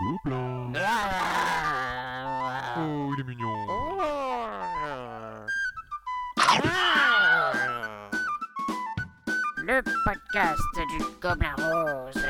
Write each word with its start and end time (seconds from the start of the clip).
Oh, 0.00 0.04
il 3.14 3.20
est 3.20 3.24
mignon. 3.24 3.48
Le 9.66 9.82
podcast 10.04 10.60
du 10.90 10.98
Gobelin 11.20 11.54
Rose. 11.56 12.22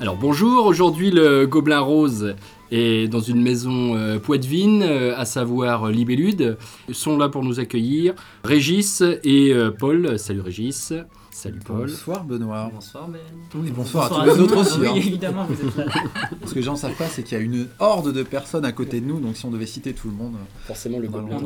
Alors 0.00 0.16
bonjour, 0.16 0.66
aujourd'hui 0.66 1.10
le 1.10 1.46
Gobelin 1.46 1.80
Rose 1.80 2.36
est 2.70 3.08
dans 3.08 3.20
une 3.20 3.40
maison 3.42 3.96
euh, 3.96 4.18
poitevine, 4.18 4.82
euh, 4.82 5.16
à 5.16 5.24
savoir 5.24 5.84
euh, 5.84 5.90
Libellude. 5.90 6.58
Ils 6.88 6.94
sont 6.94 7.16
là 7.16 7.30
pour 7.30 7.42
nous 7.42 7.58
accueillir 7.58 8.14
Régis 8.44 9.02
et 9.24 9.54
euh, 9.54 9.70
Paul. 9.70 10.18
Salut 10.18 10.42
Régis. 10.42 10.92
Salut 11.38 11.60
Paul. 11.64 11.86
Bonsoir 11.86 12.24
Benoît. 12.24 12.68
Bonsoir 12.74 13.06
Ben. 13.06 13.20
Oui, 13.54 13.70
bonsoir, 13.70 14.06
à 14.06 14.24
tous 14.24 14.28
les 14.28 14.36
le 14.36 14.42
autres 14.42 14.56
aussi. 14.56 14.80
Oui, 14.80 14.88
hein. 14.88 14.94
évidemment, 14.96 15.44
vous 15.44 15.68
êtes 15.68 15.76
là. 15.76 15.84
Ce 16.44 16.50
que 16.50 16.56
les 16.56 16.64
gens 16.64 16.72
ne 16.72 16.78
savent 16.78 16.96
pas, 16.96 17.06
c'est 17.06 17.22
qu'il 17.22 17.38
y 17.38 17.40
a 17.40 17.44
une 17.44 17.68
horde 17.78 18.12
de 18.12 18.24
personnes 18.24 18.64
à 18.64 18.72
côté 18.72 19.00
de 19.00 19.06
nous, 19.06 19.20
donc 19.20 19.36
si 19.36 19.46
on 19.46 19.52
devait 19.52 19.64
citer 19.64 19.92
tout 19.92 20.08
le 20.08 20.14
monde. 20.14 20.34
Forcément 20.64 20.98
le 20.98 21.06
Gobelin 21.06 21.38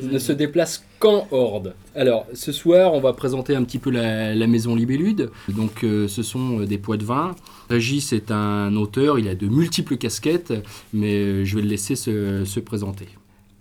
ne 0.00 0.18
se 0.20 0.30
déplace 0.30 0.84
qu'en 1.00 1.26
horde. 1.32 1.74
Alors, 1.96 2.24
ce 2.34 2.52
soir, 2.52 2.94
on 2.94 3.00
va 3.00 3.14
présenter 3.14 3.56
un 3.56 3.64
petit 3.64 3.80
peu 3.80 3.90
la, 3.90 4.32
la 4.32 4.46
maison 4.46 4.76
Libellude. 4.76 5.28
Donc, 5.48 5.82
euh, 5.82 6.06
ce 6.06 6.22
sont 6.22 6.60
euh, 6.60 6.66
des 6.66 6.78
poids 6.78 6.96
de 6.96 7.04
vin. 7.04 7.34
Régis 7.68 8.12
est 8.12 8.30
un 8.30 8.76
auteur, 8.76 9.18
il 9.18 9.26
a 9.26 9.34
de 9.34 9.48
multiples 9.48 9.96
casquettes, 9.96 10.52
mais 10.92 11.14
euh, 11.14 11.44
je 11.44 11.56
vais 11.56 11.62
le 11.62 11.68
laisser 11.68 11.96
se, 11.96 12.44
se 12.44 12.60
présenter. 12.60 13.08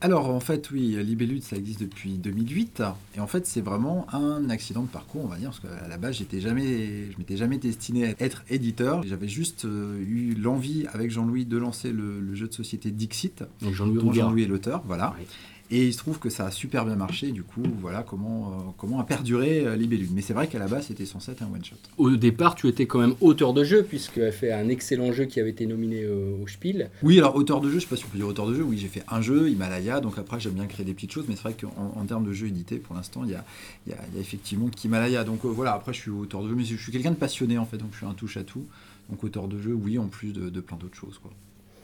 Alors 0.03 0.29
en 0.29 0.39
fait, 0.39 0.71
oui, 0.71 0.97
Libellude, 1.03 1.43
ça 1.43 1.55
existe 1.55 1.81
depuis 1.81 2.17
2008. 2.17 2.81
Et 3.15 3.19
en 3.19 3.27
fait, 3.27 3.45
c'est 3.45 3.61
vraiment 3.61 4.07
un 4.13 4.49
accident 4.49 4.81
de 4.81 4.87
parcours, 4.87 5.23
on 5.23 5.27
va 5.27 5.37
dire, 5.37 5.51
parce 5.51 5.59
qu'à 5.59 5.87
la 5.87 5.97
base, 5.97 6.15
j'étais 6.15 6.41
jamais, 6.41 7.11
je 7.11 7.17
m'étais 7.19 7.37
jamais 7.37 7.59
destiné 7.59 8.07
à 8.07 8.15
être 8.19 8.43
éditeur. 8.49 9.03
J'avais 9.03 9.27
juste 9.27 9.65
euh, 9.65 10.03
eu 10.07 10.33
l'envie, 10.33 10.87
avec 10.91 11.11
Jean-Louis, 11.11 11.45
de 11.45 11.57
lancer 11.57 11.91
le, 11.91 12.19
le 12.19 12.33
jeu 12.33 12.47
de 12.47 12.53
société 12.53 12.89
Dixit, 12.89 13.43
Donc, 13.61 13.73
Jean-Louis. 13.73 14.15
Jean-Louis 14.15 14.43
est 14.43 14.47
l'auteur, 14.47 14.81
voilà. 14.87 15.11
Ouais. 15.19 15.27
Et 15.73 15.87
il 15.87 15.93
se 15.93 15.99
trouve 15.99 16.19
que 16.19 16.29
ça 16.29 16.45
a 16.45 16.51
super 16.51 16.85
bien 16.85 16.97
marché, 16.97 17.31
du 17.31 17.43
coup, 17.43 17.63
voilà 17.79 18.03
comment, 18.03 18.49
euh, 18.49 18.71
comment 18.77 18.99
a 18.99 19.05
perduré 19.05 19.65
euh. 19.65 19.77
Mais 20.13 20.21
c'est 20.21 20.33
vrai 20.33 20.47
qu'à 20.47 20.59
la 20.59 20.67
base, 20.67 20.87
c'était 20.87 21.05
censé 21.05 21.31
être 21.31 21.43
un 21.43 21.45
one-shot. 21.45 21.77
Au 21.97 22.09
départ, 22.17 22.55
tu 22.55 22.67
étais 22.67 22.87
quand 22.87 22.99
même 22.99 23.15
auteur 23.21 23.53
de 23.53 23.63
jeu, 23.63 23.83
puisque 23.83 24.15
tu 24.15 24.23
as 24.23 24.33
fait 24.33 24.51
un 24.51 24.67
excellent 24.67 25.13
jeu 25.13 25.23
qui 25.23 25.39
avait 25.39 25.51
été 25.51 25.65
nominé 25.65 26.05
au, 26.07 26.43
au 26.43 26.47
Spiel. 26.47 26.89
Oui, 27.03 27.19
alors 27.19 27.37
auteur 27.37 27.61
de 27.61 27.69
jeu, 27.69 27.75
je 27.75 27.85
sais 27.85 27.87
pas 27.87 27.95
si 27.95 28.03
on 28.03 28.09
peut 28.09 28.17
dire 28.17 28.27
auteur 28.27 28.47
de 28.47 28.53
jeu, 28.53 28.63
oui, 28.63 28.77
j'ai 28.77 28.89
fait 28.89 29.03
un 29.07 29.21
jeu, 29.21 29.49
Himalaya, 29.49 30.01
donc 30.01 30.17
après 30.17 30.41
j'aime 30.41 30.55
bien 30.55 30.67
créer 30.67 30.85
des 30.85 30.93
petites 30.93 31.13
choses, 31.13 31.25
mais 31.29 31.35
c'est 31.35 31.43
vrai 31.43 31.53
qu'en 31.53 31.93
en 31.95 32.05
termes 32.05 32.25
de 32.25 32.33
jeu 32.33 32.47
édité, 32.47 32.75
pour 32.75 32.93
l'instant, 32.95 33.23
il 33.23 33.31
y 33.31 33.35
a, 33.35 33.45
y, 33.87 33.93
a, 33.93 33.95
y 34.13 34.17
a 34.17 34.19
effectivement 34.19 34.67
qu'Himalaya. 34.67 35.23
Donc 35.23 35.45
euh, 35.45 35.47
voilà, 35.47 35.71
après 35.71 35.93
je 35.93 36.01
suis 36.01 36.11
auteur 36.11 36.43
de 36.43 36.49
jeu, 36.49 36.55
mais 36.55 36.65
je 36.65 36.75
suis 36.75 36.91
quelqu'un 36.91 37.11
de 37.11 37.15
passionné 37.15 37.57
en 37.57 37.65
fait, 37.65 37.77
donc 37.77 37.91
je 37.93 37.97
suis 37.97 38.05
un 38.05 38.13
touche 38.13 38.35
à 38.35 38.43
tout. 38.43 38.65
Donc 39.09 39.23
auteur 39.23 39.47
de 39.47 39.57
jeu, 39.57 39.73
oui, 39.73 39.97
en 39.97 40.07
plus 40.07 40.33
de, 40.33 40.49
de 40.49 40.59
plein 40.59 40.75
d'autres 40.75 40.97
choses. 40.97 41.17
Quoi. 41.17 41.31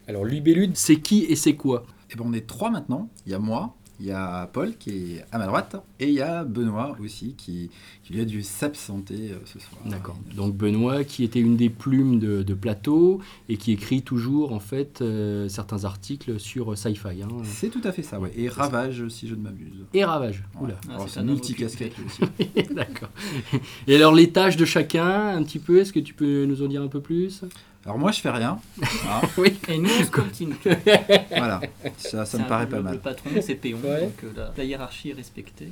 Alors, 0.08 0.26
Libellude, 0.26 0.76
c'est 0.76 0.98
qui 0.98 1.24
et 1.24 1.36
c'est 1.36 1.56
quoi? 1.56 1.86
Et 2.10 2.16
ben 2.16 2.24
on 2.26 2.34
est 2.34 2.48
trois 2.48 2.70
maintenant, 2.70 3.10
il 3.26 3.32
y 3.32 3.36
a 3.36 3.40
moi, 3.40 3.76
il 4.00 4.06
y 4.06 4.12
a 4.12 4.48
Paul 4.54 4.74
qui 4.78 5.16
est 5.16 5.26
à 5.32 5.38
ma 5.38 5.48
droite, 5.48 5.76
et 6.00 6.08
il 6.08 6.14
y 6.14 6.22
a 6.22 6.44
Benoît 6.44 6.96
aussi 7.04 7.34
qui, 7.36 7.70
qui 8.04 8.14
lui 8.14 8.22
a 8.22 8.26
dû 8.26 8.44
s'absenter 8.44 9.32
euh, 9.32 9.38
ce 9.46 9.60
soir. 9.60 9.82
D'accord. 9.86 10.18
Donc, 10.36 10.56
Benoît, 10.56 11.04
qui 11.04 11.24
était 11.24 11.40
une 11.40 11.58
des 11.58 11.70
plumes 11.70 12.20
de, 12.20 12.44
de 12.44 12.54
plateau 12.54 13.20
et 13.50 13.58
qui 13.58 13.72
écrit 13.72 14.02
toujours, 14.04 14.54
en 14.54 14.60
fait, 14.60 15.02
euh, 15.02 15.50
certains 15.50 15.86
articles 15.86 16.40
sur 16.40 16.72
euh, 16.74 16.76
sci-fi. 16.76 17.24
hein. 17.24 17.28
C'est 17.44 17.70
tout 17.70 17.82
à 17.84 17.92
fait 17.92 18.04
ça, 18.04 18.20
ouais. 18.20 18.32
Et 18.36 18.50
Ravage, 18.50 19.08
si 19.10 19.28
je 19.28 19.36
ne 19.36 19.42
m'abuse. 19.42 19.86
Et 19.94 20.04
Ravage. 20.06 20.44
Ouais. 20.56 20.66
Oula. 20.66 20.76
Ah, 20.90 20.94
Alors, 20.94 21.10
c'est 21.10 21.20
un 21.20 21.24
multicasquette. 21.24 21.96
D'accord. 22.74 23.10
Et 23.88 23.96
alors, 23.96 24.14
les 24.14 24.32
tâches 24.32 24.58
de 24.58 24.66
chacun, 24.66 25.30
un 25.36 25.44
petit 25.44 25.60
peu, 25.60 25.80
est-ce 25.80 25.92
que 25.94 26.00
tu 26.00 26.14
peux 26.14 26.46
nous 26.46 26.62
en 26.62 26.68
dire 26.68 26.82
un 26.82 26.88
peu 26.88 27.02
plus? 27.02 27.42
Alors 27.88 27.98
moi 27.98 28.12
je 28.12 28.20
fais 28.20 28.30
rien. 28.30 28.60
Ah, 29.08 29.22
Oui. 29.38 29.54
Et 29.70 29.80
nous, 29.80 29.90
on 30.00 30.04
se 30.04 30.12
continue. 30.12 30.56
voilà, 31.32 31.62
ça, 31.98 32.26
me 32.38 32.44
un 32.44 32.48
paraît 32.48 32.68
pas 32.68 32.78
le- 32.78 32.84
mal. 32.84 32.94
Le 32.96 33.00
patron, 33.00 33.30
c'est 33.42 33.56
Péon, 33.56 33.80
Ouais. 33.84 34.02
donc 34.02 34.24
euh, 34.26 34.32
la, 34.36 34.54
la 34.56 34.64
hiérarchie 34.64 35.10
est 35.10 35.14
respectée. 35.14 35.70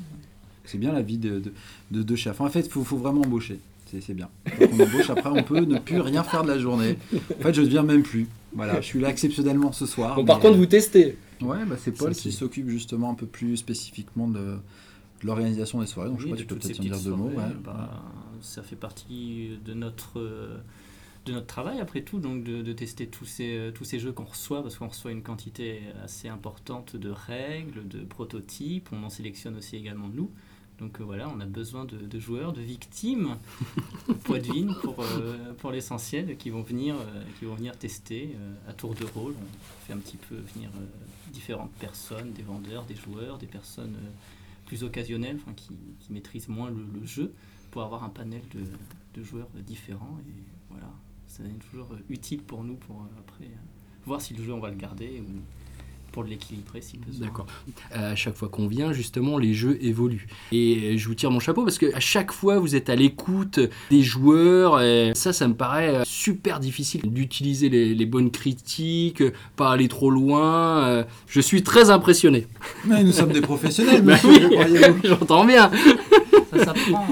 C'est 0.63 0.77
bien 0.79 0.93
la 0.93 1.01
vie 1.01 1.17
de, 1.19 1.39
de, 1.39 1.53
de, 1.91 2.01
de 2.03 2.15
chef. 2.15 2.41
En 2.41 2.49
fait, 2.49 2.61
il 2.61 2.71
faut, 2.71 2.83
faut 2.83 2.97
vraiment 2.97 3.21
embaucher. 3.21 3.59
C'est 4.01 4.13
bien. 4.15 4.29
Quand 4.57 4.65
on 4.73 4.83
embauche, 4.83 5.09
après, 5.09 5.29
on 5.29 5.43
peut 5.43 5.59
ne 5.61 5.77
plus 5.77 6.01
rien 6.01 6.23
faire 6.23 6.43
de 6.43 6.47
la 6.49 6.57
journée. 6.59 6.97
En 7.39 7.41
fait, 7.43 7.53
je 7.53 7.61
ne 7.61 7.67
viens 7.67 7.83
même 7.83 8.01
plus. 8.03 8.27
Voilà, 8.53 8.81
je 8.81 8.85
suis 8.85 8.99
là 8.99 9.09
exceptionnellement 9.09 9.71
ce 9.71 9.85
soir. 9.85 10.15
Bon, 10.15 10.25
par 10.25 10.39
contre, 10.39 10.57
vous 10.57 10.65
testez. 10.65 11.17
Ouais, 11.41 11.63
bah, 11.65 11.75
c'est 11.77 11.91
Paul 11.91 12.13
qui 12.13 12.31
s'occupe 12.31 12.67
justement 12.69 13.11
un 13.11 13.13
peu 13.13 13.25
plus 13.25 13.55
spécifiquement 13.57 14.27
de, 14.27 14.39
de 14.39 14.57
l'organisation 15.25 15.79
des 15.81 15.85
soirées. 15.87 16.09
Donc, 16.09 16.19
je 16.19 16.25
Oui, 16.25 16.31
crois 16.31 16.37
que 16.37 16.41
tu 16.41 16.47
peux 16.47 16.55
toutes 16.55 16.63
ces 16.63 16.69
peut-être 16.69 16.79
en 16.79 16.83
dire 16.83 16.91
petites 16.93 17.05
deux 17.07 17.15
mots. 17.15 17.27
ouais. 17.29 17.53
bah, 17.63 17.89
ça 18.41 18.63
fait 18.63 18.75
partie 18.75 19.51
de 19.65 19.73
notre, 19.73 20.19
euh, 20.19 20.57
de 21.25 21.33
notre 21.33 21.47
travail, 21.47 21.79
après 21.79 22.01
tout, 22.01 22.19
donc 22.19 22.43
de, 22.43 22.61
de 22.61 22.73
tester 22.73 23.07
tous 23.07 23.25
ces, 23.25 23.57
euh, 23.57 23.71
tous 23.71 23.83
ces 23.83 23.99
jeux 23.99 24.11
qu'on 24.11 24.25
reçoit, 24.25 24.61
parce 24.61 24.77
qu'on 24.77 24.87
reçoit 24.87 25.11
une 25.11 25.23
quantité 25.23 25.81
assez 26.03 26.27
importante 26.27 26.95
de 26.95 27.09
règles, 27.09 27.87
de 27.87 27.99
prototypes, 28.03 28.89
on 28.91 29.03
en 29.03 29.09
sélectionne 29.09 29.55
aussi 29.57 29.75
également 29.75 30.07
nous. 30.07 30.31
Donc 30.79 30.99
euh, 30.99 31.03
voilà, 31.03 31.29
on 31.29 31.39
a 31.39 31.45
besoin 31.45 31.85
de, 31.85 31.97
de 31.97 32.19
joueurs, 32.19 32.53
de 32.53 32.61
victimes, 32.61 33.37
de 34.07 34.13
poitvines 34.13 34.75
pour, 34.81 34.99
euh, 34.99 35.53
pour 35.57 35.71
l'essentiel, 35.71 36.37
qui 36.37 36.49
vont 36.49 36.61
venir, 36.61 36.95
euh, 36.95 37.23
qui 37.39 37.45
vont 37.45 37.55
venir 37.55 37.77
tester 37.77 38.35
à 38.67 38.73
tour 38.73 38.93
de 38.93 39.05
rôle. 39.05 39.33
On 39.33 39.85
fait 39.85 39.93
un 39.93 39.97
petit 39.97 40.17
peu 40.17 40.35
venir 40.53 40.69
différentes 41.31 41.71
personnes, 41.73 42.31
des 42.33 42.43
vendeurs, 42.43 42.85
des 42.85 42.95
joueurs, 42.95 43.37
des 43.37 43.47
personnes 43.47 43.95
plus 44.65 44.83
occasionnelles, 44.83 45.39
qui, 45.55 45.75
qui 45.99 46.11
maîtrisent 46.13 46.49
moins 46.49 46.69
le, 46.69 46.85
le 46.99 47.05
jeu, 47.05 47.33
pour 47.71 47.83
avoir 47.83 48.03
un 48.03 48.09
panel 48.09 48.41
de, 48.53 48.61
de 49.19 49.23
joueurs 49.23 49.47
différents. 49.65 50.17
Et 50.27 50.43
voilà, 50.69 50.91
ça 51.35 51.43
est 51.43 51.69
toujours 51.69 51.89
euh, 51.91 51.97
utile 52.09 52.41
pour 52.41 52.63
nous 52.63 52.75
pour 52.75 52.95
euh, 52.95 53.19
après 53.19 53.45
euh, 53.45 53.57
voir 54.05 54.21
si 54.21 54.33
le 54.33 54.43
jeu 54.43 54.53
on 54.53 54.59
va 54.59 54.69
le 54.69 54.77
garder 54.77 55.21
ou 55.21 55.41
pour 56.13 56.23
l'équilibrer 56.23 56.79
si 56.79 56.97
besoin. 56.97 57.27
D'accord. 57.27 57.45
À 57.91 58.15
chaque 58.15 58.37
fois 58.37 58.47
qu'on 58.47 58.69
vient, 58.69 58.93
justement, 58.93 59.37
les 59.37 59.53
jeux 59.53 59.77
évoluent. 59.83 60.27
Et 60.53 60.97
je 60.97 61.09
vous 61.09 61.13
tire 61.13 61.29
mon 61.29 61.41
chapeau 61.41 61.65
parce 61.65 61.77
qu'à 61.77 61.99
chaque 61.99 62.31
fois, 62.31 62.57
vous 62.57 62.73
êtes 62.73 62.89
à 62.89 62.95
l'écoute 62.95 63.59
des 63.89 64.01
joueurs. 64.01 64.81
Et 64.81 65.11
ça, 65.13 65.33
ça 65.33 65.45
me 65.49 65.55
paraît 65.55 66.03
super 66.05 66.61
difficile 66.61 67.01
d'utiliser 67.11 67.67
les, 67.67 67.93
les 67.93 68.05
bonnes 68.05 68.31
critiques, 68.31 69.23
pas 69.57 69.71
aller 69.73 69.89
trop 69.89 70.09
loin. 70.09 71.05
Je 71.27 71.41
suis 71.41 71.63
très 71.63 71.89
impressionné. 71.89 72.47
Mais 72.85 73.03
nous 73.03 73.11
sommes 73.11 73.33
des 73.33 73.41
professionnels, 73.41 74.01
Bah 74.03 74.13
monsieur, 74.13 74.29
oui, 74.29 74.39
que 74.39 74.53
croyez-vous 74.53 74.99
j'entends 75.03 75.43
bien. 75.43 75.69
Ça 76.53 76.63
s'apprend. 76.63 77.07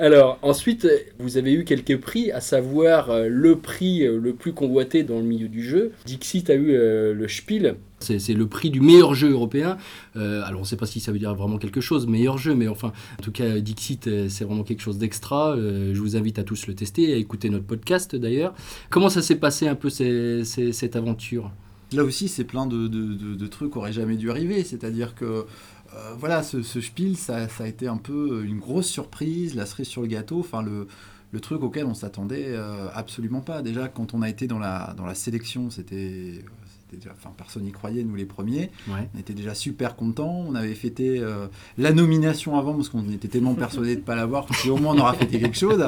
Alors, 0.00 0.38
ensuite, 0.42 0.86
vous 1.18 1.38
avez 1.38 1.52
eu 1.52 1.64
quelques 1.64 1.98
prix, 1.98 2.30
à 2.30 2.40
savoir 2.40 3.10
euh, 3.10 3.26
le 3.28 3.56
prix 3.56 4.06
euh, 4.06 4.16
le 4.18 4.32
plus 4.32 4.52
convoité 4.52 5.02
dans 5.02 5.16
le 5.18 5.24
milieu 5.24 5.48
du 5.48 5.64
jeu. 5.64 5.90
Dixit 6.06 6.48
a 6.50 6.54
eu 6.54 6.70
euh, 6.70 7.14
le 7.14 7.26
Spiel. 7.26 7.74
C'est 7.98 8.32
le 8.34 8.46
prix 8.46 8.70
du 8.70 8.80
meilleur 8.80 9.14
jeu 9.14 9.30
européen. 9.32 9.76
Euh, 10.14 10.42
alors, 10.44 10.60
on 10.60 10.62
ne 10.62 10.68
sait 10.68 10.76
pas 10.76 10.86
si 10.86 11.00
ça 11.00 11.10
veut 11.10 11.18
dire 11.18 11.34
vraiment 11.34 11.58
quelque 11.58 11.80
chose, 11.80 12.06
meilleur 12.06 12.38
jeu, 12.38 12.54
mais 12.54 12.68
enfin, 12.68 12.92
en 13.18 13.22
tout 13.22 13.32
cas, 13.32 13.58
Dixit, 13.58 14.06
euh, 14.06 14.28
c'est 14.28 14.44
vraiment 14.44 14.62
quelque 14.62 14.82
chose 14.82 14.98
d'extra. 14.98 15.56
Euh, 15.56 15.92
je 15.94 16.00
vous 16.00 16.16
invite 16.16 16.38
à 16.38 16.44
tous 16.44 16.68
le 16.68 16.74
tester 16.74 17.10
et 17.10 17.14
à 17.14 17.16
écouter 17.16 17.50
notre 17.50 17.64
podcast 17.66 18.14
d'ailleurs. 18.14 18.54
Comment 18.90 19.08
ça 19.08 19.20
s'est 19.20 19.34
passé 19.34 19.66
un 19.66 19.74
peu 19.74 19.90
ces- 19.90 20.44
ces- 20.44 20.72
cette 20.72 20.94
aventure? 20.94 21.50
Là 21.92 22.04
aussi, 22.04 22.28
c'est 22.28 22.44
plein 22.44 22.66
de, 22.66 22.86
de, 22.86 23.14
de- 23.14 23.34
de 23.34 23.46
trucs 23.46 23.72
qui 23.72 23.78
auraient 23.78 23.94
jamais 23.94 24.16
dû 24.16 24.30
arriver. 24.30 24.62
C'est-à-dire 24.62 25.14
que, 25.14 25.46
euh, 25.94 26.14
voilà, 26.18 26.42
ce, 26.42 26.62
spiel, 26.62 27.16
ça, 27.16 27.46
a 27.58 27.66
été 27.66 27.88
un 27.88 27.96
peu 27.96 28.44
une 28.44 28.58
grosse 28.58 28.88
surprise, 28.88 29.54
la 29.54 29.66
cerise 29.66 29.88
sur 29.88 30.02
le 30.02 30.08
gâteau, 30.08 30.40
enfin, 30.40 30.62
le, 30.62 30.86
le 31.32 31.40
truc 31.40 31.62
auquel 31.62 31.86
on 31.86 31.94
s'attendait 31.94 32.48
euh, 32.48 32.88
absolument 32.94 33.40
pas. 33.40 33.62
Déjà, 33.62 33.88
quand 33.88 34.14
on 34.14 34.22
a 34.22 34.28
été 34.28 34.46
dans 34.46 34.58
la, 34.58 34.94
dans 34.96 35.06
la 35.06 35.14
sélection, 35.14 35.70
c'était. 35.70 36.44
C'était 36.88 36.96
déjà- 37.02 37.14
Enfin, 37.18 37.32
personne 37.36 37.64
n'y 37.64 37.72
croyait, 37.72 38.02
nous 38.04 38.14
les 38.14 38.24
premiers. 38.24 38.70
Ouais. 38.88 39.08
On 39.14 39.18
était 39.18 39.32
déjà 39.34 39.54
super 39.54 39.96
contents. 39.96 40.44
On 40.48 40.54
avait 40.54 40.74
fêté 40.74 41.18
euh, 41.20 41.46
la 41.76 41.92
nomination 41.92 42.56
avant 42.58 42.74
parce 42.74 42.88
qu'on 42.88 43.08
était 43.10 43.28
tellement 43.28 43.54
persuadés 43.54 43.94
de 43.96 44.00
ne 44.00 44.04
pas 44.04 44.14
l'avoir 44.16 44.46
qu'au 44.46 44.76
moins 44.76 44.94
on 44.94 44.98
aura 44.98 45.14
fêté 45.14 45.38
quelque 45.40 45.56
chose. 45.58 45.84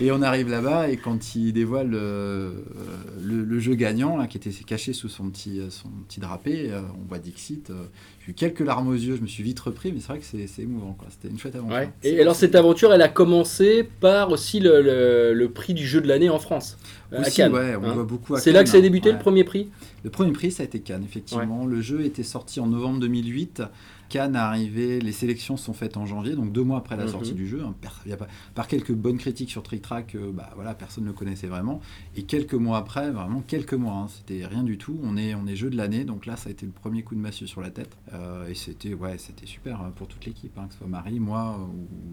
Et 0.00 0.10
on 0.12 0.22
arrive 0.22 0.48
là-bas 0.48 0.88
et 0.88 0.96
quand 0.96 1.34
il 1.34 1.52
dévoile 1.52 1.92
euh, 1.94 2.52
le, 3.22 3.42
le 3.44 3.58
jeu 3.58 3.74
gagnant, 3.74 4.16
là, 4.16 4.26
qui 4.26 4.36
était 4.36 4.50
caché 4.50 4.92
sous 4.92 5.08
son 5.08 5.28
petit, 5.30 5.60
euh, 5.60 5.70
son 5.70 5.88
petit 6.08 6.20
drapé, 6.20 6.70
on 7.02 7.08
voit 7.08 7.18
Dixit. 7.18 7.70
j'ai 8.24 8.30
eu 8.30 8.34
quelques 8.34 8.60
larmes 8.60 8.88
aux 8.88 8.92
yeux, 8.94 9.16
je 9.16 9.22
me 9.22 9.26
suis 9.26 9.42
vite 9.42 9.58
repris, 9.60 9.92
mais 9.92 10.00
c'est 10.00 10.08
vrai 10.08 10.18
que 10.18 10.24
c'est 10.24 10.62
émouvant. 10.62 10.96
C'était 11.10 11.28
une 11.28 11.38
chouette 11.38 11.56
aventure. 11.56 11.76
Ouais. 11.76 11.90
Et 12.02 12.20
alors, 12.20 12.34
cette 12.36 12.54
aventure, 12.54 12.92
elle 12.92 13.02
a 13.02 13.08
commencé 13.08 13.82
par 14.00 14.30
aussi 14.30 14.60
le, 14.60 14.80
le- 14.82 15.34
le 15.34 15.48
prix 15.50 15.74
du 15.74 15.86
jeu 15.86 16.00
de 16.00 16.06
l'année 16.08 16.28
en 16.30 16.38
France. 16.38 16.76
à 17.12 17.20
Aussi, 17.20 17.36
Cannes, 17.36 17.52
ouais, 17.52 17.74
on 17.76 17.84
hein. 17.84 17.92
voit 17.94 18.04
beaucoup 18.04 18.34
à 18.34 18.40
C'est 18.40 18.52
là 18.52 18.62
que 18.64 18.68
ça 18.70 18.78
a 18.78 18.80
débuté 18.80 19.08
ouais. 19.08 19.14
le 19.14 19.18
premier 19.20 19.44
prix? 19.44 19.68
Le 20.04 20.10
premier 20.10 20.30
prix, 20.32 20.37
ça 20.50 20.62
a 20.62 20.66
été 20.66 20.80
Cannes, 20.80 21.04
effectivement. 21.04 21.66
Le 21.66 21.80
jeu 21.80 22.04
était 22.04 22.22
sorti 22.22 22.60
en 22.60 22.66
novembre 22.66 23.00
2008 23.00 23.62
Cannes 24.08 24.34
est 24.34 24.38
arrivé, 24.38 25.00
les 25.00 25.12
sélections 25.12 25.56
sont 25.56 25.72
faites 25.72 25.96
en 25.96 26.06
janvier, 26.06 26.34
donc 26.34 26.52
deux 26.52 26.62
mois 26.62 26.78
après 26.78 26.96
la 26.96 27.04
Mhm. 27.04 27.10
sortie 27.10 27.32
du 27.32 27.46
jeu. 27.46 27.62
hein. 27.64 27.74
Y 28.06 28.12
a 28.12 28.16
pas- 28.16 28.28
par 28.54 28.66
quelques 28.68 28.92
bonnes 28.92 29.18
critiques 29.18 29.50
sur 29.50 29.62
Trick 29.62 29.82
Track, 29.82 30.14
euh, 30.14 30.30
bah, 30.32 30.50
voilà, 30.54 30.74
personne 30.74 31.04
ne 31.04 31.08
le 31.08 31.14
connaissait 31.14 31.46
vraiment. 31.46 31.80
Et 32.16 32.22
quelques 32.22 32.54
mois 32.54 32.78
après, 32.78 33.10
vraiment 33.10 33.42
quelques 33.46 33.74
mois, 33.74 33.94
hein, 33.94 34.06
c'était 34.08 34.46
rien 34.46 34.62
du 34.62 34.78
tout. 34.78 34.98
On 35.02 35.16
est, 35.16 35.34
on 35.34 35.46
est 35.46 35.56
jeu 35.56 35.70
de 35.70 35.76
l'année, 35.76 36.04
donc 36.04 36.26
là, 36.26 36.36
ça 36.36 36.48
a 36.48 36.52
été 36.52 36.64
le 36.66 36.72
premier 36.72 37.02
coup 37.02 37.14
de 37.14 37.20
massue 37.20 37.46
sur 37.46 37.60
la 37.60 37.70
tête. 37.70 37.96
Euh, 38.14 38.48
et 38.48 38.54
c'était 38.54 38.94
ouais, 38.94 39.16
super 39.44 39.80
hein, 39.80 39.92
pour 39.94 40.08
toute 40.08 40.24
l'équipe, 40.24 40.54
que 40.54 40.60
ce 40.72 40.78
soit 40.78 40.86
Marie, 40.86 41.20
moi 41.20 41.58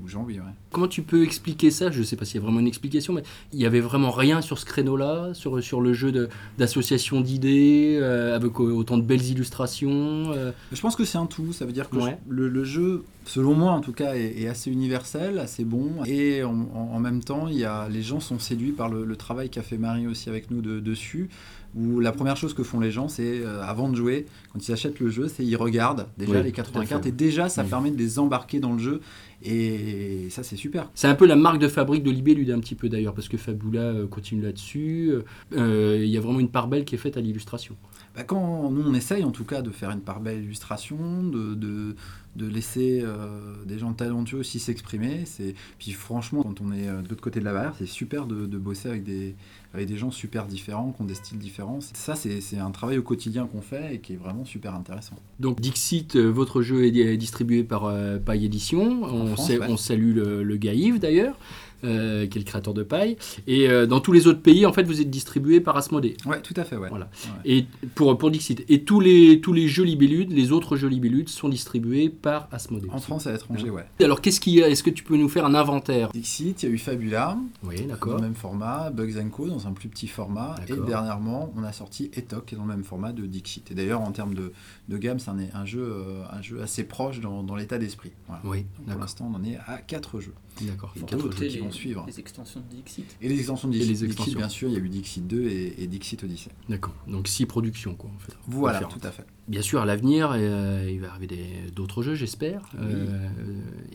ou 0.03 0.07
Jean, 0.07 0.23
oui. 0.25 0.35
ouais. 0.35 0.45
Comment 0.71 0.87
tu 0.87 1.01
peux 1.01 1.23
expliquer 1.23 1.71
ça? 1.71 1.91
Je 1.91 1.99
ne 1.99 2.03
sais 2.03 2.15
pas 2.15 2.25
s'il 2.25 2.35
y 2.35 2.39
a 2.39 2.41
vraiment 2.43 2.59
une 2.59 2.67
explication, 2.67 3.13
mais 3.13 3.23
il 3.53 3.59
y 3.59 3.65
avait 3.65 3.79
vraiment 3.79 4.11
rien 4.11 4.41
sur 4.41 4.59
ce 4.59 4.65
créneau-là, 4.65 5.33
sur, 5.33 5.61
sur 5.63 5.81
le 5.81 5.93
jeu 5.93 6.11
d'association 6.57 7.21
d'idées, 7.21 7.97
euh, 8.01 8.35
avec 8.35 8.59
autant 8.59 8.97
de 8.97 9.03
belles 9.03 9.23
illustrations. 9.25 10.33
Je 10.71 10.81
pense 10.81 10.95
que 10.95 11.05
c'est 11.05 11.17
un 11.17 11.25
tout. 11.25 11.53
Ça 11.53 11.65
veut 11.65 11.71
dire 11.71 11.84
que 11.89 11.97
Ouais. 11.97 12.17
je- 12.27 12.33
le, 12.33 12.49
le 12.49 12.63
jeu, 12.63 13.03
selon 13.25 13.53
moi 13.53 13.71
en 13.71 13.81
tout 13.81 13.93
cas, 13.93 14.15
est, 14.15 14.41
est 14.41 14.47
assez 14.47 14.71
universel, 14.71 15.39
assez 15.39 15.63
bon. 15.63 16.03
Et 16.05 16.43
en, 16.43 16.51
en- 16.73 16.91
en 16.95 16.99
même 16.99 17.23
temps, 17.23 17.47
il 17.47 17.57
y 17.57 17.65
a, 17.65 17.87
les 17.89 18.01
gens 18.01 18.19
sont 18.19 18.39
séduits 18.39 18.71
par 18.71 18.89
le, 18.89 19.05
le 19.05 19.15
travail 19.15 19.49
qu'a 19.49 19.61
fait 19.61 19.77
Marie 19.77 20.07
aussi 20.07 20.29
avec 20.29 20.51
nous 20.51 20.61
de- 20.61 20.79
dessus. 20.79 21.29
Où 21.77 21.99
la 21.99 22.13
première 22.13 22.37
chose 22.37 22.53
que 22.53 22.63
font 22.63 22.79
les 22.79 22.89
gens, 22.89 23.09
c'est 23.09 23.41
euh, 23.41 23.61
avant 23.61 23.89
de 23.89 23.95
jouer, 23.97 24.27
quand 24.53 24.65
ils 24.65 24.71
achètent 24.71 25.01
le 25.01 25.09
jeu, 25.09 25.27
c'est 25.27 25.43
ils 25.43 25.57
regardent 25.57 26.07
déjà 26.17 26.31
Oui, 26.31 26.37
les 26.43 26.51
tout 26.53 26.61
à 26.61 26.63
80 26.63 26.85
cartes 26.85 27.05
et 27.05 27.11
déjà 27.11 27.49
ça 27.49 27.63
Oui. 27.63 27.69
permet 27.69 27.91
de 27.91 27.97
les 27.97 28.17
embarquer 28.17 28.61
dans 28.61 28.71
le 28.71 28.79
jeu. 28.79 29.01
Et 29.43 30.27
ça, 30.29 30.43
c'est 30.43 30.55
super. 30.55 30.89
C'est 30.95 31.07
un 31.07 31.15
peu 31.15 31.25
la 31.27 31.35
marque 31.35 31.59
de 31.59 31.67
fabrique 31.67 32.03
de 32.03 32.11
Libellude, 32.11 32.49
un 32.51 32.59
petit 32.59 32.75
peu 32.75 32.89
d'ailleurs, 32.89 33.13
parce 33.13 33.27
que 33.27 33.37
Fabula 33.37 33.81
euh, 33.81 34.07
continue 34.07 34.41
là-dessus. 34.41 35.11
Euh, 35.53 35.99
Il 36.01 36.09
y 36.09 36.17
a 36.17 36.21
vraiment 36.21 36.39
une 36.39 36.49
part 36.49 36.67
belle 36.67 36.85
qui 36.85 36.95
est 36.95 36.99
faite 36.99 37.17
à 37.17 37.21
l'illustration. 37.21 37.75
Bah, 38.15 38.23
quand 38.23 38.71
nous 38.71 38.81
on 38.85 38.93
essaye 38.93 39.23
en 39.23 39.31
tout 39.31 39.43
cas 39.43 39.61
de 39.61 39.69
faire 39.71 39.91
une 39.91 39.99
part 39.99 40.21
belle 40.21 40.41
illustration, 40.41 41.23
de, 41.23 41.53
de, 41.53 41.95
de 42.37 42.47
laisser 42.47 43.01
euh, 43.03 43.55
des 43.65 43.77
gens 43.77 43.91
talentueux 43.91 44.37
aussi 44.39 44.57
s'exprimer, 44.59 45.23
c'est 45.25 45.53
puis 45.79 45.91
franchement 45.91 46.41
quand 46.41 46.61
on 46.61 46.71
est 46.71 46.87
de 46.87 47.09
l'autre 47.09 47.21
côté 47.21 47.41
de 47.41 47.45
la 47.45 47.51
barrière, 47.51 47.73
c'est 47.77 47.85
super 47.85 48.25
de, 48.25 48.45
de 48.45 48.57
bosser 48.57 48.87
avec 48.87 49.03
des, 49.03 49.35
avec 49.73 49.87
des 49.87 49.97
gens 49.97 50.11
super 50.11 50.45
différents, 50.45 50.93
qui 50.93 51.01
ont 51.01 51.05
des 51.05 51.13
styles 51.13 51.39
différents. 51.39 51.79
Ça 51.81 52.15
c'est 52.15 52.57
un 52.57 52.71
travail 52.71 52.97
au 52.97 53.03
quotidien 53.03 53.47
qu'on 53.47 53.61
fait 53.61 53.95
et 53.95 53.99
qui 53.99 54.13
est 54.13 54.17
vraiment 54.17 54.45
super 54.45 54.75
intéressant. 54.75 55.17
Donc 55.41 55.59
Dixit, 55.59 56.15
votre 56.15 56.61
jeu 56.61 56.85
est 56.85 56.91
di- 56.91 57.01
est 57.01 57.17
distribué 57.17 57.65
par 57.65 57.83
euh, 57.85 58.17
Paille 58.17 58.45
Édition. 58.45 59.03
On, 59.03 59.24
France, 59.33 59.47
sait- 59.47 59.57
ouais. 59.59 59.65
on 59.69 59.77
salue 59.77 60.15
le, 60.15 60.43
le 60.43 60.57
d'ailleurs, 60.99 61.37
euh, 61.85 62.27
qui 62.27 62.37
est 62.37 62.41
le 62.41 62.45
créateur 62.45 62.73
de 62.73 62.83
Paille. 62.83 63.17
Et 63.47 63.69
euh, 63.69 63.85
dans 63.85 63.99
tous 63.99 64.11
les 64.11 64.27
autres 64.27 64.41
pays, 64.41 64.65
en 64.65 64.73
fait, 64.73 64.83
vous 64.83 65.01
êtes 65.01 65.09
distribué 65.09 65.59
par 65.61 65.77
Asmodée. 65.77 66.17
Ouais, 66.25 66.41
tout 66.41 66.53
à 66.57 66.63
fait, 66.63 66.75
ouais. 66.77 66.89
Voilà. 66.89 67.05
Ouais. 67.45 67.51
Et 67.51 67.65
pour, 67.95 68.17
pour 68.17 68.31
Dixit. 68.31 68.63
Et 68.69 68.83
tous 68.83 68.99
les, 68.99 69.39
tous 69.41 69.53
les 69.53 69.67
jeux 69.67 69.83
Libellude, 69.83 70.31
les 70.31 70.51
autres 70.51 70.75
jeux 70.75 70.87
Libellude 70.87 71.29
sont 71.29 71.49
distribués 71.49 72.09
par 72.09 72.47
Asmodée. 72.51 72.87
En 72.91 72.99
France 72.99 73.25
et 73.25 73.29
à 73.29 73.31
l'étranger, 73.33 73.69
ouais. 73.69 73.85
Alors 74.01 74.21
qu'est-ce 74.21 74.39
qu'il 74.39 74.53
y 74.53 74.63
a? 74.63 74.69
Est-ce 74.69 74.83
que 74.83 74.89
tu 74.89 75.03
peux 75.03 75.17
nous 75.17 75.29
faire 75.29 75.45
un 75.45 75.55
inventaire? 75.55 76.09
Dixit, 76.11 76.63
il 76.63 76.69
y 76.69 76.71
a 76.71 76.75
eu 76.75 76.77
Fabula, 76.77 77.37
Oui, 77.63 77.75
dans 77.77 77.81
le 77.83 77.87
d'accord. 77.89 78.21
même 78.21 78.35
format, 78.35 78.89
Bugs 78.89 79.13
Co 79.31 79.47
dans 79.47 79.67
un 79.67 79.71
plus 79.73 79.89
petit 79.89 80.07
format, 80.07 80.55
et 80.65 80.69
D'accord. 80.69 80.85
dernièrement 80.85 81.53
on 81.57 81.63
a 81.63 81.71
sorti 81.71 82.09
Etoc 82.13 82.45
qui 82.45 82.55
est 82.55 82.57
dans 82.57 82.65
le 82.65 82.69
même 82.73 82.83
format 82.83 83.11
de 83.11 83.25
Dixit. 83.25 83.69
Et 83.71 83.73
d'ailleurs 83.75 84.01
en 84.01 84.11
termes 84.11 84.33
de, 84.33 84.51
de 84.89 84.97
gamme, 84.97 85.19
c'est 85.19 85.29
un, 85.31 85.37
un 85.53 85.65
jeu, 85.65 85.81
euh, 85.81 86.23
un 86.31 86.41
jeu 86.41 86.61
assez 86.61 86.83
proche 86.83 87.19
dans, 87.19 87.43
dans 87.43 87.55
l'état 87.55 87.77
d'esprit. 87.77 88.11
Voilà. 88.27 88.41
Oui, 88.45 88.57
Donc, 88.59 88.67
pour 88.75 88.85
d'accord. 88.85 89.01
l'instant 89.01 89.31
on 89.33 89.35
en 89.37 89.43
est 89.43 89.57
à 89.67 89.77
4 89.77 90.19
jeux. 90.21 90.33
D'accord. 90.61 90.93
Et 90.95 90.99
Fort 90.99 91.09
quatre 91.09 91.27
suivre. 91.75 92.03
les 92.07 92.19
extensions 92.19 92.59
de 92.61 92.75
Dixit. 92.75 93.05
Et 93.21 93.29
les 93.29 93.37
extensions 93.39 93.67
de 93.67 93.75
Et 93.75 93.79
Dixit, 93.79 93.89
les 93.89 93.95
Dixit, 94.07 94.11
extensions. 94.11 94.37
bien 94.39 94.49
sûr, 94.49 94.69
il 94.69 94.73
y 94.73 94.77
a 94.77 94.79
eu 94.79 94.89
Dixit 94.89 95.27
2 95.27 95.41
et, 95.47 95.83
et 95.83 95.87
Dixit 95.87 96.23
Odyssey. 96.23 96.49
D'accord. 96.69 96.93
Donc 97.07 97.27
six 97.27 97.45
productions, 97.45 97.95
quoi, 97.95 98.09
en 98.15 98.19
fait. 98.19 98.33
Voilà, 98.47 98.79
Différentes. 98.79 99.01
tout 99.01 99.07
à 99.07 99.11
fait. 99.11 99.25
Bien 99.47 99.61
sûr, 99.61 99.81
à 99.81 99.85
l'avenir, 99.85 100.31
euh, 100.33 100.89
il 100.91 100.99
va 101.01 101.09
arriver 101.11 101.27
des- 101.27 101.71
d'autres 101.75 102.01
jeux, 102.03 102.15
j'espère, 102.15 102.61
euh, 102.79 103.27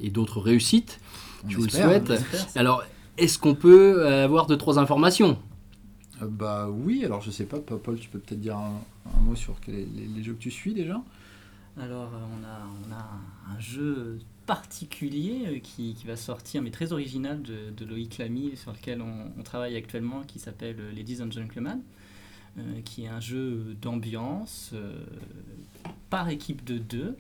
et 0.01 0.11
d'autres 0.11 0.41
réussites. 0.41 1.01
On 1.45 1.49
Je 1.51 1.57
vous 1.57 1.65
le 1.65 1.71
souhaite. 1.71 2.13
Alors, 2.55 2.85
est-ce 3.19 3.39
qu'on 3.39 3.55
peut 3.55 4.07
avoir 4.07 4.47
deux, 4.47 4.57
trois 4.57 4.79
informations? 4.79 5.39
Euh, 6.23 6.27
bah 6.29 6.69
oui, 6.71 7.05
alors 7.05 7.21
je 7.23 7.31
sais 7.31 7.47
pas, 7.47 7.59
Paul, 7.59 7.99
tu 7.99 8.09
peux 8.11 8.19
peut-être 8.19 8.41
dire 8.41 8.57
un, 8.57 8.81
un 9.17 9.21
mot 9.23 9.35
sur 9.35 9.57
les, 9.67 9.87
les 9.87 10.23
jeux 10.23 10.35
que 10.35 10.39
tu 10.43 10.51
suis 10.51 10.75
déjà? 10.75 11.01
Alors, 11.81 12.11
on 12.13 12.45
a, 12.45 12.67
on 12.89 12.93
a 12.93 13.55
un 13.57 13.59
jeu 13.61 14.19
particulier 14.51 15.43
euh, 15.47 15.59
qui, 15.61 15.95
qui 15.95 16.07
va 16.09 16.17
sortir, 16.17 16.61
mais 16.61 16.73
très 16.73 16.93
original, 16.93 17.41
de, 17.41 17.71
de 17.71 17.85
Loïc 17.85 18.19
Lamy, 18.19 18.57
sur 18.57 18.73
lequel 18.73 19.01
on, 19.01 19.31
on 19.39 19.43
travaille 19.45 19.77
actuellement, 19.77 20.23
qui 20.27 20.41
s'appelle 20.41 20.77
Ladies 20.93 21.23
and 21.23 21.31
Gentlemen, 21.31 21.81
euh, 22.59 22.81
qui 22.85 23.05
est 23.05 23.09
un 23.09 23.21
jeu 23.21 23.77
d'ambiance 23.81 24.73
euh, 24.75 25.05
par 26.11 26.31
équipe 26.31 26.65
de 26.65 26.79
deux, 26.79 27.17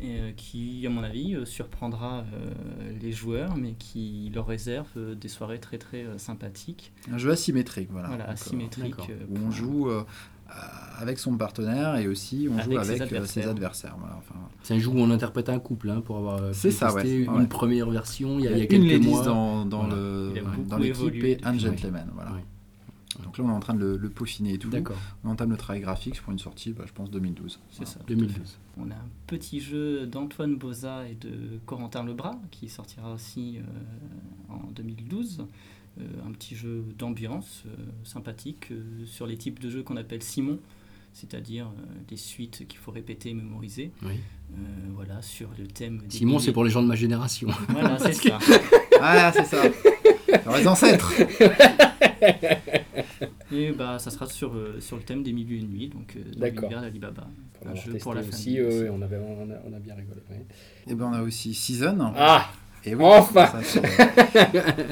et, 0.00 0.20
euh, 0.20 0.30
qui, 0.36 0.86
à 0.86 0.90
mon 0.90 1.02
avis, 1.02 1.36
surprendra 1.44 2.24
les 3.00 3.10
joueurs, 3.10 3.56
mais 3.56 3.72
qui 3.72 4.30
leur 4.32 4.46
réserve 4.46 5.16
des 5.16 5.28
soirées 5.28 5.58
très 5.58 5.78
très 5.78 6.06
sympathiques. 6.18 6.92
Un 7.10 7.18
jeu 7.18 7.32
asymétrique, 7.32 7.88
voilà. 7.90 8.10
Voilà, 8.10 8.28
asymétrique. 8.28 9.10
où 9.28 9.38
on 9.44 9.50
joue 9.50 9.90
avec 10.98 11.18
son 11.18 11.36
partenaire 11.36 11.96
et 11.96 12.06
aussi 12.08 12.48
on 12.50 12.58
joue 12.60 12.76
Avec 12.76 12.84
ses 12.84 13.00
avec 13.00 13.12
euh, 13.12 13.24
ses 13.24 13.40
adversaires. 13.42 13.50
adversaires. 13.50 13.96
voilà, 13.98 14.16
enfin, 14.18 14.34
C'est 14.62 14.74
un 14.74 14.78
jeu 14.78 14.88
où 14.88 14.98
on 14.98 15.10
interprète 15.10 15.48
un 15.48 15.58
couple, 15.58 15.90
hein, 15.90 16.02
pour 16.02 16.18
avoir 16.18 16.42
euh, 16.42 16.52
ça, 16.52 16.92
ouais. 16.94 17.08
une 17.24 17.30
Ouais. 17.30 17.46
première 17.46 17.88
version 17.90 18.38
il 18.38 18.44
y 18.44 18.48
a, 18.48 18.50
il 18.52 18.58
y 18.58 18.60
a, 18.60 18.64
une 18.64 18.68
quelques 18.88 19.04
mois. 19.06 19.24
dans, 19.24 19.64
dans 19.64 19.86
Voilà. 19.86 19.94
le 19.96 20.32
Il 20.34 20.38
a 20.38 20.42
beaucoup 20.42 20.62
dans 20.68 20.76
l'équipe 20.78 21.24
et 21.24 21.38
un 21.42 21.56
gentleman. 21.56 22.08
Voilà. 22.14 22.32
Donc 23.24 23.36
là 23.38 23.44
on 23.44 23.48
est 23.50 23.52
en 23.54 23.60
train 23.60 23.74
de 23.74 23.80
le, 23.80 23.96
le 23.96 24.08
peaufiner 24.10 24.54
et 24.54 24.58
tout. 24.58 24.68
D'accord, 24.70 24.96
On 25.24 25.30
entame 25.30 25.50
le 25.50 25.56
travail 25.56 25.80
graphique 25.80 26.20
pour 26.22 26.32
une 26.32 26.38
sortie, 26.38 26.72
bah, 26.72 26.84
je 26.86 26.92
pense 26.92 27.10
2012. 27.10 27.58
C'est 27.70 27.86
ça. 27.86 27.98
tout 28.00 28.04
à 28.04 28.16
2012. 28.16 28.36
fait. 28.36 28.58
On 28.78 28.90
a 28.90 28.94
un 28.94 29.08
petit 29.26 29.60
jeu 29.60 30.06
d'Antoine 30.06 30.56
Boza 30.56 31.06
et 31.08 31.14
de 31.14 31.58
Corentin 31.66 32.04
Lebras 32.04 32.36
qui 32.50 32.68
sortira 32.68 33.12
aussi 33.12 33.58
euh, 33.58 34.52
en 34.54 34.70
2012. 34.72 35.44
Euh, 36.00 36.28
un 36.28 36.32
petit 36.32 36.56
jeu 36.56 36.84
d'ambiance 36.98 37.64
euh, 37.66 37.70
sympathique 38.04 38.68
euh, 38.70 38.82
sur 39.06 39.26
les 39.26 39.36
types 39.36 39.58
de 39.60 39.68
jeux 39.70 39.82
qu'on 39.82 39.96
appelle 39.96 40.22
Simon, 40.22 40.58
c'est-à-dire 41.12 41.66
euh, 41.66 41.82
des 42.08 42.16
suites 42.16 42.66
qu'il 42.68 42.78
faut 42.78 42.90
répéter 42.92 43.30
et 43.30 43.34
mémoriser. 43.34 43.90
Oui. 44.02 44.14
Euh, 44.52 44.56
voilà, 44.94 45.20
sur 45.22 45.48
le 45.58 45.66
thème. 45.66 45.98
des 46.08 46.16
Simon, 46.18 46.38
c'est 46.38 46.52
pour 46.52 46.64
les 46.64 46.70
gens 46.70 46.82
de 46.82 46.88
ma 46.88 46.94
génération. 46.96 47.48
Voilà, 47.68 47.98
c'est 47.98 48.12
ça. 48.14 48.38
Ah 49.02 49.32
c'est 49.34 49.46
ça. 49.46 49.62
Alors, 50.44 50.58
les 50.58 50.68
ancêtres. 50.68 51.10
Et 53.52 53.72
bah, 53.72 53.98
ça 53.98 54.10
sera 54.10 54.26
sur, 54.26 54.54
euh, 54.54 54.78
sur 54.80 54.96
le 54.96 55.02
thème 55.02 55.22
des 55.22 55.32
milieux 55.32 55.56
et 55.58 55.62
nuits, 55.62 55.88
donc 55.88 56.16
euh, 56.16 56.20
l'univers 56.50 56.80
d'Alibaba. 56.82 57.26
Un 57.66 57.74
jeu 57.74 57.94
pour 57.98 58.14
la 58.14 58.20
aussi, 58.20 58.56
famille. 58.56 58.60
aussi. 58.62 58.88
on, 58.90 59.02
avait, 59.02 59.16
on, 59.18 59.50
a, 59.50 59.54
on 59.68 59.72
a 59.74 59.78
bien 59.78 59.94
rigolé. 59.94 60.20
ouais. 60.30 60.44
Et 60.86 60.94
ben 60.94 61.06
on 61.06 61.12
a 61.12 61.22
aussi 61.22 61.52
Season. 61.54 62.12
Ah 62.16 62.50
Et 62.84 62.94
oui, 62.94 63.04
Enfin 63.04 63.50